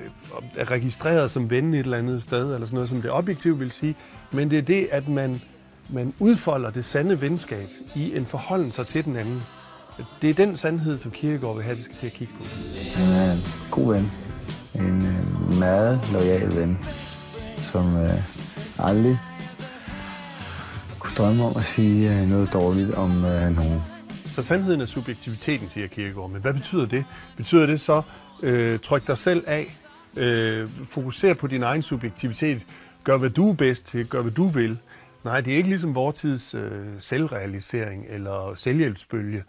er 0.55 0.71
registreret 0.71 1.31
som 1.31 1.49
ven 1.49 1.73
et 1.73 1.79
eller 1.79 1.97
andet 1.97 2.23
sted, 2.23 2.53
eller 2.53 2.59
sådan 2.59 2.75
noget, 2.75 2.89
som 2.89 3.01
det 3.01 3.11
objektivt 3.11 3.59
vil 3.59 3.71
sige, 3.71 3.95
men 4.31 4.49
det 4.49 4.57
er 4.57 4.61
det, 4.61 4.87
at 4.91 5.07
man, 5.07 5.41
man 5.89 6.13
udfolder 6.19 6.69
det 6.69 6.85
sande 6.85 7.21
venskab 7.21 7.67
i 7.95 8.17
en 8.17 8.25
forholden 8.25 8.71
sig 8.71 8.87
til 8.87 9.05
den 9.05 9.15
anden. 9.15 9.41
Det 10.21 10.29
er 10.29 10.33
den 10.33 10.57
sandhed, 10.57 10.97
som 10.97 11.11
Kierkegaard 11.11 11.55
vil 11.55 11.63
have, 11.63 11.77
vi 11.77 11.83
skal 11.83 11.95
til 11.95 12.07
at 12.07 12.13
kigge 12.13 12.33
på. 12.33 12.43
Han 12.95 13.13
er 13.13 13.33
en 13.33 13.43
god 13.71 13.93
ven. 13.93 14.11
En 14.75 15.01
øh, 15.01 15.59
meget 15.59 15.99
lojal 16.13 16.55
ven, 16.55 16.79
som 17.57 17.97
øh, 17.97 18.09
aldrig 18.79 19.19
drømme 21.17 21.43
om 21.43 21.57
at 21.57 21.65
sige 21.65 22.21
øh, 22.21 22.29
noget 22.29 22.53
dårligt 22.53 22.91
om 22.91 23.25
øh, 23.25 23.55
nogen. 23.55 23.81
Så 24.25 24.43
sandheden 24.43 24.81
er 24.81 24.85
subjektiviteten, 24.85 25.69
siger 25.69 25.87
Kierkegaard. 25.87 26.29
Men 26.29 26.41
hvad 26.41 26.53
betyder 26.53 26.85
det? 26.85 27.05
Betyder 27.37 27.65
det 27.65 27.81
så, 27.81 28.01
øh, 28.43 28.79
tryk 28.79 29.07
dig 29.07 29.17
selv 29.17 29.43
af, 29.47 29.77
øh, 30.17 30.69
fokuser 30.69 31.33
på 31.33 31.47
din 31.47 31.63
egen 31.63 31.81
subjektivitet, 31.81 32.65
gør 33.03 33.17
hvad 33.17 33.29
du 33.29 33.49
er 33.49 33.53
bedst 33.53 33.85
til, 33.85 34.07
gør 34.07 34.21
hvad 34.21 34.31
du 34.31 34.47
vil. 34.47 34.79
Nej, 35.23 35.41
det 35.41 35.53
er 35.53 35.57
ikke 35.57 35.69
ligesom 35.69 35.95
vores 35.95 36.15
tids 36.15 36.55
øh, 36.55 36.85
selvrealisering 36.99 38.05
eller 38.09 38.53
selvhjælpsbølge. 38.55 39.43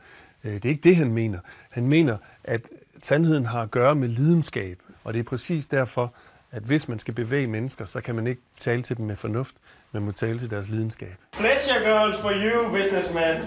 Øh, 0.45 0.55
det 0.55 0.65
er 0.65 0.69
ikke 0.69 0.89
det, 0.89 0.97
han 0.97 1.13
mener. 1.13 1.39
Han 1.71 1.89
mener, 1.89 2.17
at 2.45 2.61
sandheden 3.03 3.47
har 3.47 3.63
at 3.63 3.71
gøre 3.71 3.95
med 3.95 4.09
lidenskab. 4.09 4.79
Og 5.05 5.15
det 5.15 5.21
er 5.21 5.25
præcis 5.25 5.67
derfor, 5.67 6.15
at 6.51 6.63
hvis 6.63 6.89
man 6.89 6.99
skal 6.99 7.15
bevæge 7.15 7.47
mennesker, 7.47 7.85
så 7.85 8.01
kan 8.01 8.15
man 8.15 8.27
ikke 8.27 8.43
tale 8.57 8.83
til 8.83 8.97
dem 8.97 9.07
med 9.07 9.17
fornuft, 9.17 9.55
man 9.93 10.03
må 10.03 10.13
tale 10.13 10.39
til 10.39 10.51
deres 10.51 10.69
lidenskab. 10.69 11.15
Pleasure 11.33 11.81
girls 11.85 12.17
for 12.17 12.31
you, 12.31 12.73
businessman. 12.73 13.37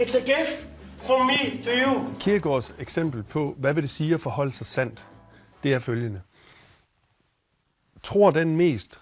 it's 0.00 0.16
a 0.16 0.20
gift 0.20 0.66
from 0.98 1.26
me 1.26 1.62
to 1.62 1.70
you. 1.70 2.14
Kierkegaards 2.20 2.74
eksempel 2.78 3.22
på, 3.22 3.54
hvad 3.58 3.74
vil 3.74 3.82
det 3.82 3.90
sige 3.90 4.14
at 4.14 4.20
forholde 4.20 4.52
sig 4.52 4.66
sandt, 4.66 5.06
det 5.62 5.74
er 5.74 5.78
følgende. 5.78 6.20
Tror 8.02 8.30
den 8.30 8.56
mest, 8.56 9.00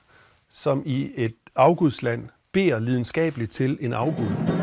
som 0.50 0.82
i 0.86 1.10
et 1.14 1.34
afgudsland 1.56 2.28
beder 2.52 2.78
lidenskabeligt 2.78 3.52
til 3.52 3.78
en 3.80 3.92
afgud. 3.92 4.53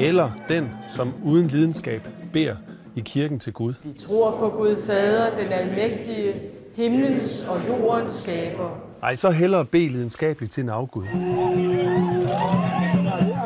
Eller 0.00 0.30
den, 0.48 0.70
som 0.88 1.14
uden 1.24 1.48
lidenskab 1.48 2.08
beder 2.32 2.56
i 2.96 3.00
kirken 3.00 3.38
til 3.38 3.52
Gud. 3.52 3.74
Vi 3.84 3.92
tror 3.92 4.38
på 4.38 4.48
Gud 4.56 4.76
Fader, 4.86 5.36
den 5.36 5.52
almægtige, 5.52 6.34
himlens 6.76 7.46
og 7.48 7.68
jordens 7.68 8.12
skaber. 8.12 8.80
Ej, 9.02 9.14
så 9.14 9.30
hellere 9.30 9.64
bede 9.64 9.88
lidenskabeligt 9.88 10.52
til 10.52 10.62
en 10.62 10.68
afgud. 10.68 11.04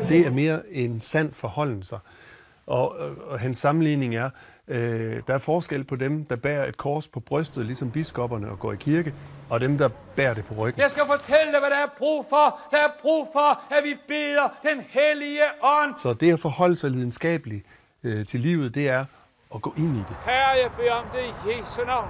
Det 0.09 0.27
er 0.27 0.31
mere 0.31 0.61
en 0.73 1.01
sand 1.01 1.33
forholden 1.33 1.83
sig. 1.83 1.99
Og, 2.67 2.97
og 3.27 3.41
hans 3.41 3.59
sammenligning 3.59 4.17
er, 4.17 4.31
øh, 4.69 5.23
der 5.27 5.35
er 5.35 5.39
forskel 5.39 5.85
på 5.85 5.97
dem, 5.97 6.25
der 6.25 6.37
bærer 6.37 6.69
et 6.69 6.77
kors 6.77 7.09
på 7.09 7.21
brystet, 7.21 7.67
ligesom 7.67 7.91
biskopperne 7.91 8.51
og 8.51 8.59
går 8.59 8.73
i 8.73 8.77
kirke, 8.77 9.15
og 9.53 9.61
dem, 9.61 9.79
der 9.79 9.89
bærer 10.17 10.35
det 10.35 10.45
på 10.45 10.55
ryggen. 10.55 10.81
Jeg 10.81 10.91
skal 10.91 11.07
fortælle 11.07 11.53
dig, 11.53 11.61
hvad 11.61 11.71
der 11.71 11.77
er 11.77 11.91
brug 11.99 12.27
for. 12.29 12.61
Der 12.71 12.77
er 12.77 12.91
brug 13.01 13.29
for, 13.33 13.63
at 13.77 13.85
vi 13.85 13.95
beder 14.09 14.49
den 14.63 14.85
hellige 14.89 15.43
ånd. 15.63 15.95
Så 16.03 16.13
det 16.13 16.33
at 16.33 16.41
forholde 16.41 16.77
sig 16.77 16.91
lidenskabeligt 16.91 17.67
øh, 18.03 18.27
til 18.27 18.41
livet, 18.41 18.75
det 18.75 18.89
er 18.89 19.05
at 19.55 19.63
gå 19.63 19.75
ind 19.77 19.97
i 19.97 19.99
det. 19.99 20.17
Herre, 20.25 20.49
jeg 20.49 20.71
beder 20.79 20.93
om 20.93 21.07
det 21.15 21.23
i 21.23 21.61
Jesu 21.61 21.85
navn, 21.85 22.09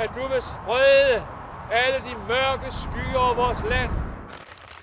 at 0.00 0.10
du 0.14 0.20
vil 0.32 0.42
sprede 0.42 1.26
alle 1.72 1.98
de 1.98 2.14
mørke 2.28 2.70
skyer 2.70 3.18
over 3.18 3.34
vores 3.34 3.64
land. 3.70 3.90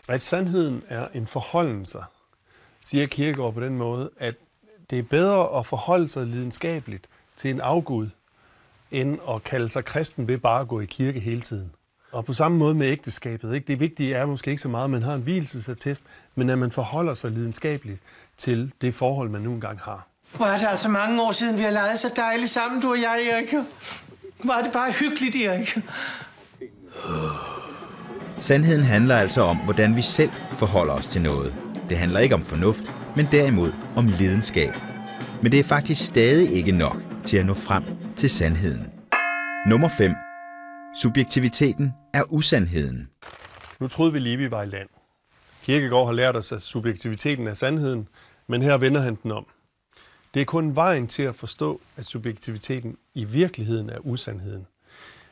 At 0.07 0.21
sandheden 0.21 0.83
er 0.89 1.07
en 1.13 1.27
forholden 1.27 1.85
sig, 1.85 2.03
siger 2.81 3.07
Kierkegaard 3.07 3.53
på 3.53 3.59
den 3.59 3.77
måde, 3.77 4.09
at 4.17 4.35
det 4.89 4.99
er 4.99 5.03
bedre 5.03 5.59
at 5.59 5.65
forholde 5.65 6.07
sig 6.07 6.25
lidenskabeligt 6.25 7.07
til 7.37 7.49
en 7.49 7.61
afgud, 7.61 8.09
end 8.91 9.17
at 9.29 9.43
kalde 9.43 9.69
sig 9.69 9.85
kristen 9.85 10.27
ved 10.27 10.37
bare 10.37 10.61
at 10.61 10.67
gå 10.67 10.79
i 10.79 10.85
kirke 10.85 11.19
hele 11.19 11.41
tiden. 11.41 11.71
Og 12.11 12.25
på 12.25 12.33
samme 12.33 12.57
måde 12.57 12.75
med 12.75 12.87
ægteskabet. 12.87 13.55
Ikke? 13.55 13.67
Det 13.67 13.79
vigtige 13.79 14.15
er 14.15 14.25
måske 14.25 14.51
ikke 14.51 14.61
så 14.61 14.67
meget, 14.67 14.83
at 14.83 14.89
man 14.89 15.01
har 15.01 15.13
en 15.13 15.21
hvielsesattest, 15.21 16.03
men 16.35 16.49
at 16.49 16.59
man 16.59 16.71
forholder 16.71 17.13
sig 17.13 17.31
lidenskabeligt 17.31 17.99
til 18.37 18.71
det 18.81 18.93
forhold, 18.93 19.29
man 19.29 19.41
nu 19.41 19.53
engang 19.53 19.79
har. 19.79 20.07
Hvor 20.35 20.45
er 20.45 20.57
det 20.57 20.67
altså 20.67 20.89
mange 20.89 21.21
år 21.21 21.31
siden, 21.31 21.57
vi 21.57 21.61
har 21.61 21.71
leget 21.71 21.99
så 21.99 22.13
dejligt 22.15 22.49
sammen, 22.49 22.81
du 22.81 22.89
og 22.89 23.01
jeg, 23.01 23.27
Erik. 23.31 23.53
Er 23.53 24.61
det 24.63 24.71
bare 24.73 24.91
hyggeligt, 24.91 25.35
Erik. 25.35 25.77
Sandheden 28.39 28.83
handler 28.83 29.15
altså 29.15 29.41
om, 29.41 29.57
hvordan 29.57 29.95
vi 29.95 30.01
selv 30.01 30.31
forholder 30.57 30.93
os 30.93 31.07
til 31.07 31.21
noget. 31.21 31.53
Det 31.89 31.97
handler 31.97 32.19
ikke 32.19 32.35
om 32.35 32.41
fornuft, 32.41 32.91
men 33.15 33.27
derimod 33.31 33.71
om 33.95 34.05
lidenskab. 34.05 34.73
Men 35.41 35.51
det 35.51 35.59
er 35.59 35.63
faktisk 35.63 36.05
stadig 36.05 36.51
ikke 36.51 36.71
nok 36.71 37.06
til 37.27 37.37
at 37.37 37.45
nå 37.45 37.53
frem 37.53 37.83
til 38.15 38.29
sandheden. 38.29 38.93
Nummer 39.67 39.87
5. 39.87 40.11
Subjektiviteten 41.01 41.93
er 42.13 42.23
usandheden. 42.33 43.09
Nu 43.79 43.87
troede 43.87 44.13
vi 44.13 44.19
lige, 44.19 44.37
vi 44.37 44.51
var 44.51 44.63
i 44.63 44.65
land. 44.65 44.89
Kirkegaard 45.63 46.05
har 46.05 46.13
lært 46.13 46.35
os, 46.35 46.51
at 46.51 46.61
subjektiviteten 46.61 47.47
er 47.47 47.53
sandheden, 47.53 48.07
men 48.47 48.61
her 48.61 48.77
vender 48.77 49.01
han 49.01 49.17
den 49.23 49.31
om. 49.31 49.45
Det 50.33 50.41
er 50.41 50.45
kun 50.45 50.75
vejen 50.75 51.07
til 51.07 51.23
at 51.23 51.35
forstå, 51.35 51.81
at 51.97 52.05
subjektiviteten 52.05 52.97
i 53.13 53.23
virkeligheden 53.23 53.89
er 53.89 53.99
usandheden. 53.99 54.67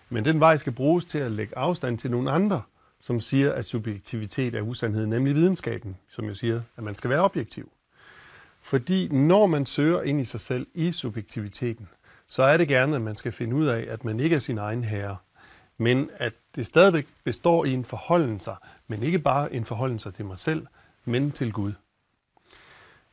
Men 0.10 0.26
den 0.26 0.40
vej 0.40 0.58
skal 0.58 0.74
bruges 0.74 1.06
til 1.06 1.18
at 1.18 1.32
lægge 1.32 1.58
afstand 1.58 1.98
til 1.98 2.12
nogle 2.12 2.32
andre, 2.32 2.62
som 3.00 3.20
siger, 3.20 3.54
at 3.54 3.66
subjektivitet 3.66 4.56
er 4.56 4.62
usandhed, 4.62 5.06
nemlig 5.06 5.36
videnskaben, 5.36 5.98
som 6.10 6.26
jo 6.26 6.34
siger, 6.34 6.62
at 6.78 6.84
man 6.84 6.96
skal 6.96 7.10
være 7.10 7.22
objektiv. 7.22 7.72
Fordi 8.66 9.08
når 9.08 9.48
man 9.48 9.66
søger 9.66 10.02
ind 10.02 10.22
i 10.22 10.26
sig 10.26 10.40
selv 10.40 10.68
i 10.74 10.92
subjektiviteten, 10.92 11.90
så 12.28 12.44
er 12.44 12.58
det 12.58 12.68
gerne, 12.68 12.96
at 12.96 13.02
man 13.02 13.16
skal 13.16 13.32
finde 13.32 13.56
ud 13.56 13.66
af, 13.66 13.88
at 13.90 14.06
man 14.06 14.20
ikke 14.20 14.36
er 14.36 14.40
sin 14.40 14.58
egen 14.58 14.84
herre, 14.84 15.18
men 15.78 16.10
at 16.16 16.34
det 16.56 16.66
stadigvæk 16.68 17.08
består 17.24 17.66
i 17.66 17.74
en 17.74 17.86
forholden 17.86 18.40
sig, 18.40 18.56
men 18.88 19.04
ikke 19.04 19.20
bare 19.20 19.54
en 19.54 19.66
forholden 19.66 20.00
sig 20.00 20.14
til 20.14 20.26
mig 20.26 20.40
selv, 20.40 20.68
men 21.06 21.32
til 21.32 21.54
Gud. 21.54 21.74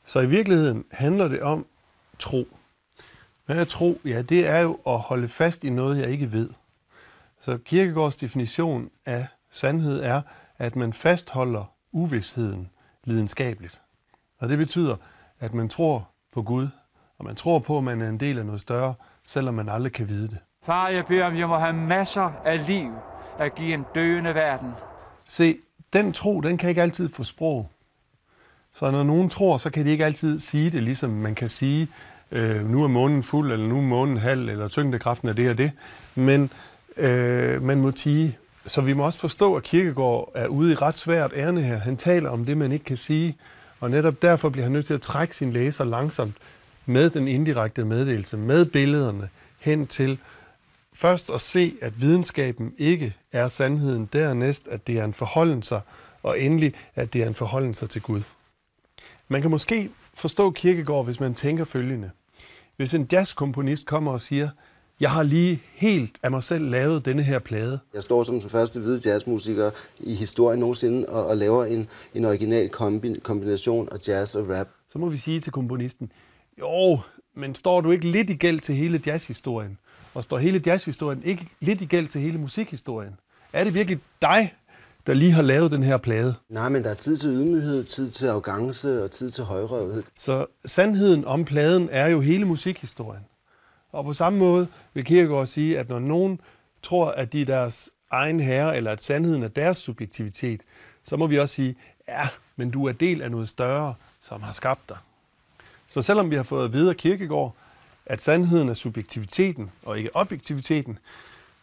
Så 0.05 0.21
i 0.21 0.27
virkeligheden 0.27 0.85
handler 0.91 1.29
det 1.29 1.43
om 1.43 1.67
tro. 2.19 2.47
Hvad 3.47 3.57
er 3.57 3.65
tro? 3.65 4.01
Ja, 4.05 4.23
det 4.23 4.47
er 4.47 4.61
jo 4.61 4.79
at 4.87 4.99
holde 4.99 5.29
fast 5.29 5.65
i 5.65 5.71
noget, 5.71 5.99
jeg 5.99 6.11
ikke 6.11 6.33
ved. 6.33 6.51
Så 7.41 7.59
Kirkegaards 7.59 8.17
definition 8.17 8.91
af 9.07 9.27
sandhed 9.51 10.03
er, 10.03 10.23
at 10.59 10.77
man 10.77 10.93
fastholder 10.93 11.65
uvidsheden 11.93 12.71
lidenskabeligt. 13.05 13.81
Og 14.39 14.49
det 14.49 14.59
betyder, 14.59 14.97
at 15.43 15.55
man 15.55 15.69
tror 15.69 16.09
på 16.33 16.43
Gud, 16.43 16.69
og 17.19 17.25
man 17.25 17.35
tror 17.35 17.59
på, 17.59 17.79
at 17.79 17.85
man 17.85 18.01
er 18.01 18.09
en 18.09 18.21
del 18.21 18.39
af 18.39 18.47
noget 18.47 18.61
større, 18.61 18.95
selvom 19.25 19.55
man 19.55 19.69
aldrig 19.69 19.93
kan 19.93 20.09
vide 20.09 20.29
det. 20.29 20.39
Far, 20.63 20.89
jeg 20.89 21.07
beder 21.07 21.25
om, 21.25 21.37
jeg 21.37 21.49
må 21.49 21.57
have 21.57 21.73
masser 21.73 22.33
af 22.45 22.67
liv 22.67 22.93
at 23.39 23.55
give 23.55 23.75
en 23.75 23.85
døende 23.95 24.35
verden. 24.35 24.73
Se, 25.27 25.57
den 25.93 26.13
tro, 26.13 26.41
den 26.41 26.59
kan 26.59 26.69
ikke 26.69 26.83
altid 26.83 27.09
få 27.09 27.25
sprog. 27.25 27.69
Så 28.73 28.91
når 28.91 29.03
nogen 29.03 29.29
tror, 29.29 29.59
så 29.59 29.71
kan 29.71 29.85
de 29.85 29.91
ikke 29.91 30.05
altid 30.05 30.41
sige 30.41 30.71
det, 30.71 30.83
ligesom 30.83 31.11
man 31.11 31.35
kan 31.35 31.49
sige, 31.49 31.89
øh, 32.31 32.71
nu 32.71 32.85
er 32.85 32.89
månen 32.89 33.23
fuld, 33.23 33.53
eller 33.53 33.67
nu 33.67 33.77
er 33.79 33.83
månen 33.83 34.17
halv, 34.17 34.49
eller 34.49 34.69
tyngdekraften 34.69 35.29
er 35.29 35.33
det 35.33 35.51
og 35.51 35.59
det. 35.59 35.71
Men 36.15 36.51
øh, 36.97 37.63
man 37.63 37.81
må 37.81 37.91
tige. 37.91 38.39
Så 38.67 38.81
vi 38.81 38.93
må 38.93 39.05
også 39.05 39.19
forstå, 39.19 39.55
at 39.55 39.63
Kirkegaard 39.63 40.33
er 40.35 40.47
ude 40.47 40.73
i 40.73 40.75
ret 40.75 40.95
svært 40.95 41.33
ærne 41.37 41.63
her. 41.63 41.79
Han 41.79 41.97
taler 41.97 42.31
om 42.31 42.45
det, 42.45 42.57
man 42.57 42.73
ikke 42.73 42.85
kan 42.85 42.97
sige, 42.97 43.37
og 43.83 43.91
netop 43.91 44.23
derfor 44.23 44.49
bliver 44.49 44.63
han 44.63 44.73
nødt 44.73 44.87
til 44.87 44.95
at 44.95 45.03
trække 45.03 45.37
sin 45.37 45.53
læser 45.53 45.85
langsomt 45.85 46.35
med 46.87 47.11
den 47.11 47.29
indirekte 47.29 47.85
meddelelse, 47.85 48.37
med 48.37 48.65
billederne, 48.65 49.29
hen 49.59 49.87
til 49.87 50.19
først 50.93 51.31
at 51.31 51.41
se, 51.41 51.75
at 51.81 52.01
videnskaben 52.01 52.75
ikke 52.79 53.15
er 53.33 53.49
sandheden, 53.49 54.09
dernæst, 54.13 54.69
at 54.69 54.87
det 54.87 54.99
er 54.99 55.05
en 55.05 55.15
forholden 55.15 55.63
sig, 55.63 55.81
og 56.23 56.41
endelig, 56.41 56.75
at 56.95 57.13
det 57.13 57.23
er 57.23 57.27
en 57.27 57.35
forholden 57.35 57.75
sig 57.75 57.91
til 57.91 58.03
Gud. 58.03 58.23
Man 59.29 59.43
kan 59.43 59.51
måske 59.51 59.91
forstå 60.15 60.51
Kirkegård, 60.51 61.05
hvis 61.05 61.21
man 61.21 61.35
tænker 61.35 61.65
følgende. 61.65 62.11
Hvis 62.77 62.95
en 62.95 63.09
jazzkomponist 63.13 63.87
kommer 63.87 64.13
og 64.13 64.21
siger, 64.21 64.49
jeg 65.03 65.11
har 65.11 65.23
lige 65.23 65.63
helt 65.75 66.17
af 66.23 66.31
mig 66.31 66.43
selv 66.43 66.71
lavet 66.71 67.05
denne 67.05 67.23
her 67.23 67.39
plade. 67.39 67.79
Jeg 67.95 68.03
står 68.03 68.23
som 68.23 68.41
den 68.41 68.51
første 68.51 68.81
hvide 68.81 69.01
jazzmusiker 69.05 69.71
i 70.01 70.15
historien 70.15 70.61
nogensinde 70.61 71.07
og, 71.09 71.27
og 71.27 71.37
laver 71.37 71.65
en, 71.65 71.89
en 72.15 72.25
original 72.25 72.69
kombi, 72.69 73.15
kombination 73.23 73.89
af 73.93 74.09
jazz 74.09 74.35
og 74.35 74.49
rap. 74.49 74.69
Så 74.89 74.99
må 74.99 75.09
vi 75.09 75.17
sige 75.17 75.41
til 75.41 75.53
komponisten, 75.53 76.13
jo, 76.59 77.01
men 77.37 77.55
står 77.55 77.81
du 77.81 77.91
ikke 77.91 78.11
lidt 78.11 78.31
i 78.31 78.35
gæld 78.35 78.61
til 78.61 78.75
hele 78.75 79.03
jazzhistorien? 79.07 79.79
Og 80.15 80.25
står 80.25 80.39
hele 80.39 80.63
jazzhistorien 80.67 81.23
ikke 81.25 81.47
lidt 81.61 81.81
i 81.81 81.85
gæld 81.85 82.09
til 82.09 82.21
hele 82.21 82.39
musikhistorien? 82.39 83.13
Er 83.53 83.65
det 83.65 83.75
virkelig 83.75 84.01
dig, 84.23 84.55
der 85.07 85.15
lige 85.15 85.33
har 85.33 85.43
lavet 85.43 85.71
den 85.71 85.83
her 85.83 85.97
plade? 85.97 86.35
Nej, 86.49 86.69
men 86.69 86.83
der 86.83 86.91
er 86.91 86.95
tid 86.95 87.17
til 87.17 87.31
ydmyghed, 87.31 87.85
tid 87.85 88.11
til 88.11 88.27
arrogance 88.27 89.05
og 89.05 89.11
tid 89.11 89.31
til 89.31 89.45
højrøvhed. 89.45 90.03
Så 90.17 90.47
sandheden 90.65 91.25
om 91.25 91.45
pladen 91.45 91.89
er 91.91 92.09
jo 92.09 92.21
hele 92.21 92.45
musikhistorien. 92.45 93.23
Og 93.93 94.05
på 94.05 94.13
samme 94.13 94.39
måde 94.39 94.69
vil 94.95 95.05
Kierkegaard 95.05 95.47
sige, 95.47 95.79
at 95.79 95.89
når 95.89 95.99
nogen 95.99 96.41
tror, 96.83 97.11
at 97.11 97.33
de 97.33 97.41
er 97.41 97.47
deres 97.47 97.91
egen 98.11 98.41
herre, 98.41 98.77
eller 98.77 98.93
at 98.93 99.03
sandheden 99.03 99.43
er 99.43 99.49
deres 99.49 99.79
subjektivitet, 99.79 100.63
så 101.05 101.17
må 101.17 101.27
vi 101.27 101.39
også 101.39 101.55
sige, 101.55 101.77
ja, 102.09 102.29
men 102.57 102.71
du 102.71 102.87
er 102.87 102.93
del 102.93 103.23
af 103.23 103.31
noget 103.31 103.49
større, 103.49 103.95
som 104.21 104.43
har 104.43 104.53
skabt 104.53 104.89
dig. 104.89 104.97
Så 105.89 106.03
selvom 106.03 106.31
vi 106.31 106.37
har 106.37 106.43
fået 106.43 106.65
at 106.65 106.73
vide 106.73 106.91
af 106.91 106.97
Kierkegaard, 106.97 107.55
at 108.07 108.23
sandheden 108.23 108.69
er 108.69 108.75
subjektiviteten 108.75 109.71
og 109.83 109.99
ikke 109.99 110.17
objektiviteten, 110.17 110.99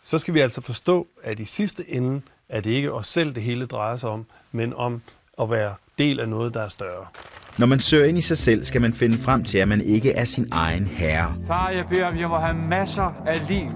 så 0.04 0.18
skal 0.18 0.34
vi 0.34 0.40
altså 0.40 0.62
forstå, 0.62 1.08
at 1.24 1.40
i 1.40 1.46
sidste 1.46 1.90
ende 1.90 2.22
er 2.50 2.62
det 2.62 2.70
ikke 2.70 2.94
os 2.94 3.08
selv, 3.08 3.36
det 3.36 3.44
hele 3.44 3.66
drejer 3.66 3.98
sig 3.98 4.10
om, 4.10 4.26
men 4.52 4.74
om 4.74 5.02
at 5.42 5.50
være 5.50 5.76
del 6.00 6.20
af 6.20 6.30
noget, 6.30 6.54
der 6.54 6.62
er 6.62 6.70
større. 6.70 7.06
Når 7.58 7.68
man 7.68 7.80
søger 7.80 8.06
ind 8.06 8.18
i 8.18 8.22
sig 8.22 8.38
selv, 8.38 8.64
skal 8.64 8.82
man 8.82 8.94
finde 8.94 9.18
frem 9.18 9.44
til, 9.44 9.58
at 9.58 9.68
man 9.68 9.82
ikke 9.82 10.12
er 10.12 10.26
sin 10.26 10.48
egen 10.52 10.88
herre. 10.88 11.36
Far, 11.48 11.70
jeg 11.70 11.86
beder 11.90 12.06
om, 12.06 12.20
jeg 12.20 12.30
må 12.30 12.38
have 12.38 12.58
masser 12.58 13.24
af 13.28 13.48
liv 13.50 13.72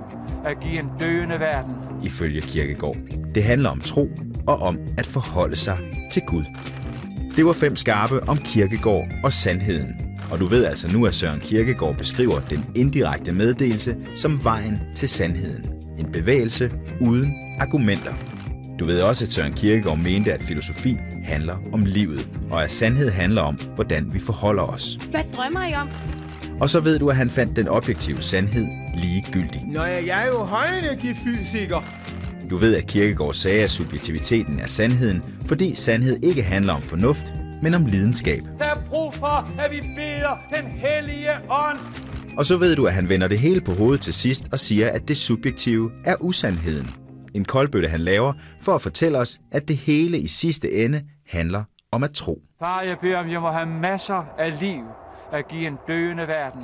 at 0.46 0.60
give 0.60 0.80
en 0.80 0.90
døende 1.00 1.40
verden. 1.40 1.76
Ifølge 2.04 2.42
Kirkegård. 2.42 2.98
Det 3.36 3.44
handler 3.44 3.70
om 3.70 3.80
tro 3.80 4.10
og 4.48 4.60
om 4.60 4.78
at 4.98 5.06
forholde 5.06 5.56
sig 5.56 5.78
til 6.12 6.22
Gud. 6.28 6.44
Det 7.36 7.46
var 7.46 7.54
fem 7.54 7.76
skarpe 7.76 8.24
om 8.30 8.38
Kirkegård 8.38 9.08
og 9.24 9.34
sandheden. 9.34 10.18
Og 10.32 10.40
du 10.40 10.46
ved 10.46 10.66
altså 10.66 10.92
nu, 10.94 11.06
at 11.06 11.16
Søren 11.16 11.40
Kirkegaard 11.40 11.98
beskriver 11.98 12.40
den 12.40 12.66
indirekte 12.76 13.32
meddelelse 13.32 13.96
som 14.16 14.44
vejen 14.44 14.80
til 14.96 15.10
sandheden. 15.10 15.66
En 16.00 16.12
bevægelse 16.12 16.72
uden 17.02 17.34
argumenter. 17.60 18.33
Du 18.80 18.86
ved 18.86 19.02
også, 19.02 19.26
at 19.26 19.32
Søren 19.32 19.54
Kierkegaard 19.54 19.98
mente, 19.98 20.34
at 20.34 20.44
filosofi 20.44 20.98
handler 21.24 21.56
om 21.74 21.86
livet, 21.86 22.30
og 22.52 22.64
at 22.64 22.72
sandhed 22.72 23.10
handler 23.10 23.42
om, 23.42 23.56
hvordan 23.76 24.14
vi 24.14 24.20
forholder 24.20 24.64
os. 24.64 24.98
Hvad 25.12 25.22
drømmer 25.36 25.64
I 25.64 25.74
om? 25.74 25.90
Og 26.60 26.70
så 26.70 26.80
ved 26.80 27.00
du, 27.00 27.10
at 27.10 27.16
han 27.16 27.30
fandt 27.30 27.56
den 27.56 27.68
objektive 27.68 28.22
sandhed 28.22 28.66
ligegyldig. 28.96 29.66
Nå 29.68 29.84
ja, 29.84 30.06
jeg 30.06 30.24
er 30.24 30.28
jo 30.28 30.38
højenergifysiker. 30.38 31.84
Du 32.50 32.58
ved, 32.58 32.76
at 32.76 32.88
Kierkegaard 32.88 33.34
sagde, 33.34 33.64
at 33.64 33.72
subjektiviteten 33.72 34.60
er 34.60 34.68
sandheden, 34.68 35.24
fordi 35.46 35.76
sandhed 35.76 36.18
ikke 36.24 36.44
handler 36.44 36.74
om 36.74 36.82
fornuft, 36.82 37.34
men 37.62 37.74
om 37.74 37.86
lidenskab. 37.86 38.42
Der 38.60 38.66
er 38.66 38.82
brug 38.90 39.14
for, 39.14 39.52
at 39.60 39.72
vi 39.72 39.82
beder 39.96 40.38
den 40.62 40.72
hellige 40.72 41.30
ånd. 41.50 41.80
Og 42.38 42.46
så 42.46 42.58
ved 42.58 42.76
du, 42.76 42.86
at 42.86 42.94
han 42.94 43.10
vender 43.10 43.28
det 43.28 43.40
hele 43.40 43.62
på 43.62 43.74
hovedet 43.74 44.02
til 44.02 44.14
sidst 44.14 44.44
og 44.52 44.60
siger, 44.60 44.90
at 44.90 45.08
det 45.08 45.18
subjektive 45.18 45.92
er 46.06 46.16
usandheden. 46.20 47.03
En 47.34 47.46
koldbøtte, 47.46 47.90
han 47.90 48.00
laver 48.00 48.34
for 48.62 48.76
at 48.76 48.82
fortælle 48.82 49.18
os, 49.18 49.40
at 49.52 49.68
det 49.68 49.78
hele 49.78 50.20
i 50.20 50.28
sidste 50.28 50.72
ende 50.86 51.04
handler 51.28 51.64
om 51.92 52.04
at 52.04 52.12
tro. 52.12 52.42
Far, 52.60 52.82
jeg 52.82 52.98
beder 53.02 53.18
om, 53.18 53.32
jeg 53.32 53.42
må 53.42 53.50
have 53.50 53.66
masser 53.66 54.26
af 54.38 54.60
liv 54.60 54.84
at 55.32 55.48
give 55.48 55.68
en 55.68 55.78
døende 55.88 56.28
verden. 56.28 56.64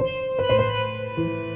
Música 0.00 1.49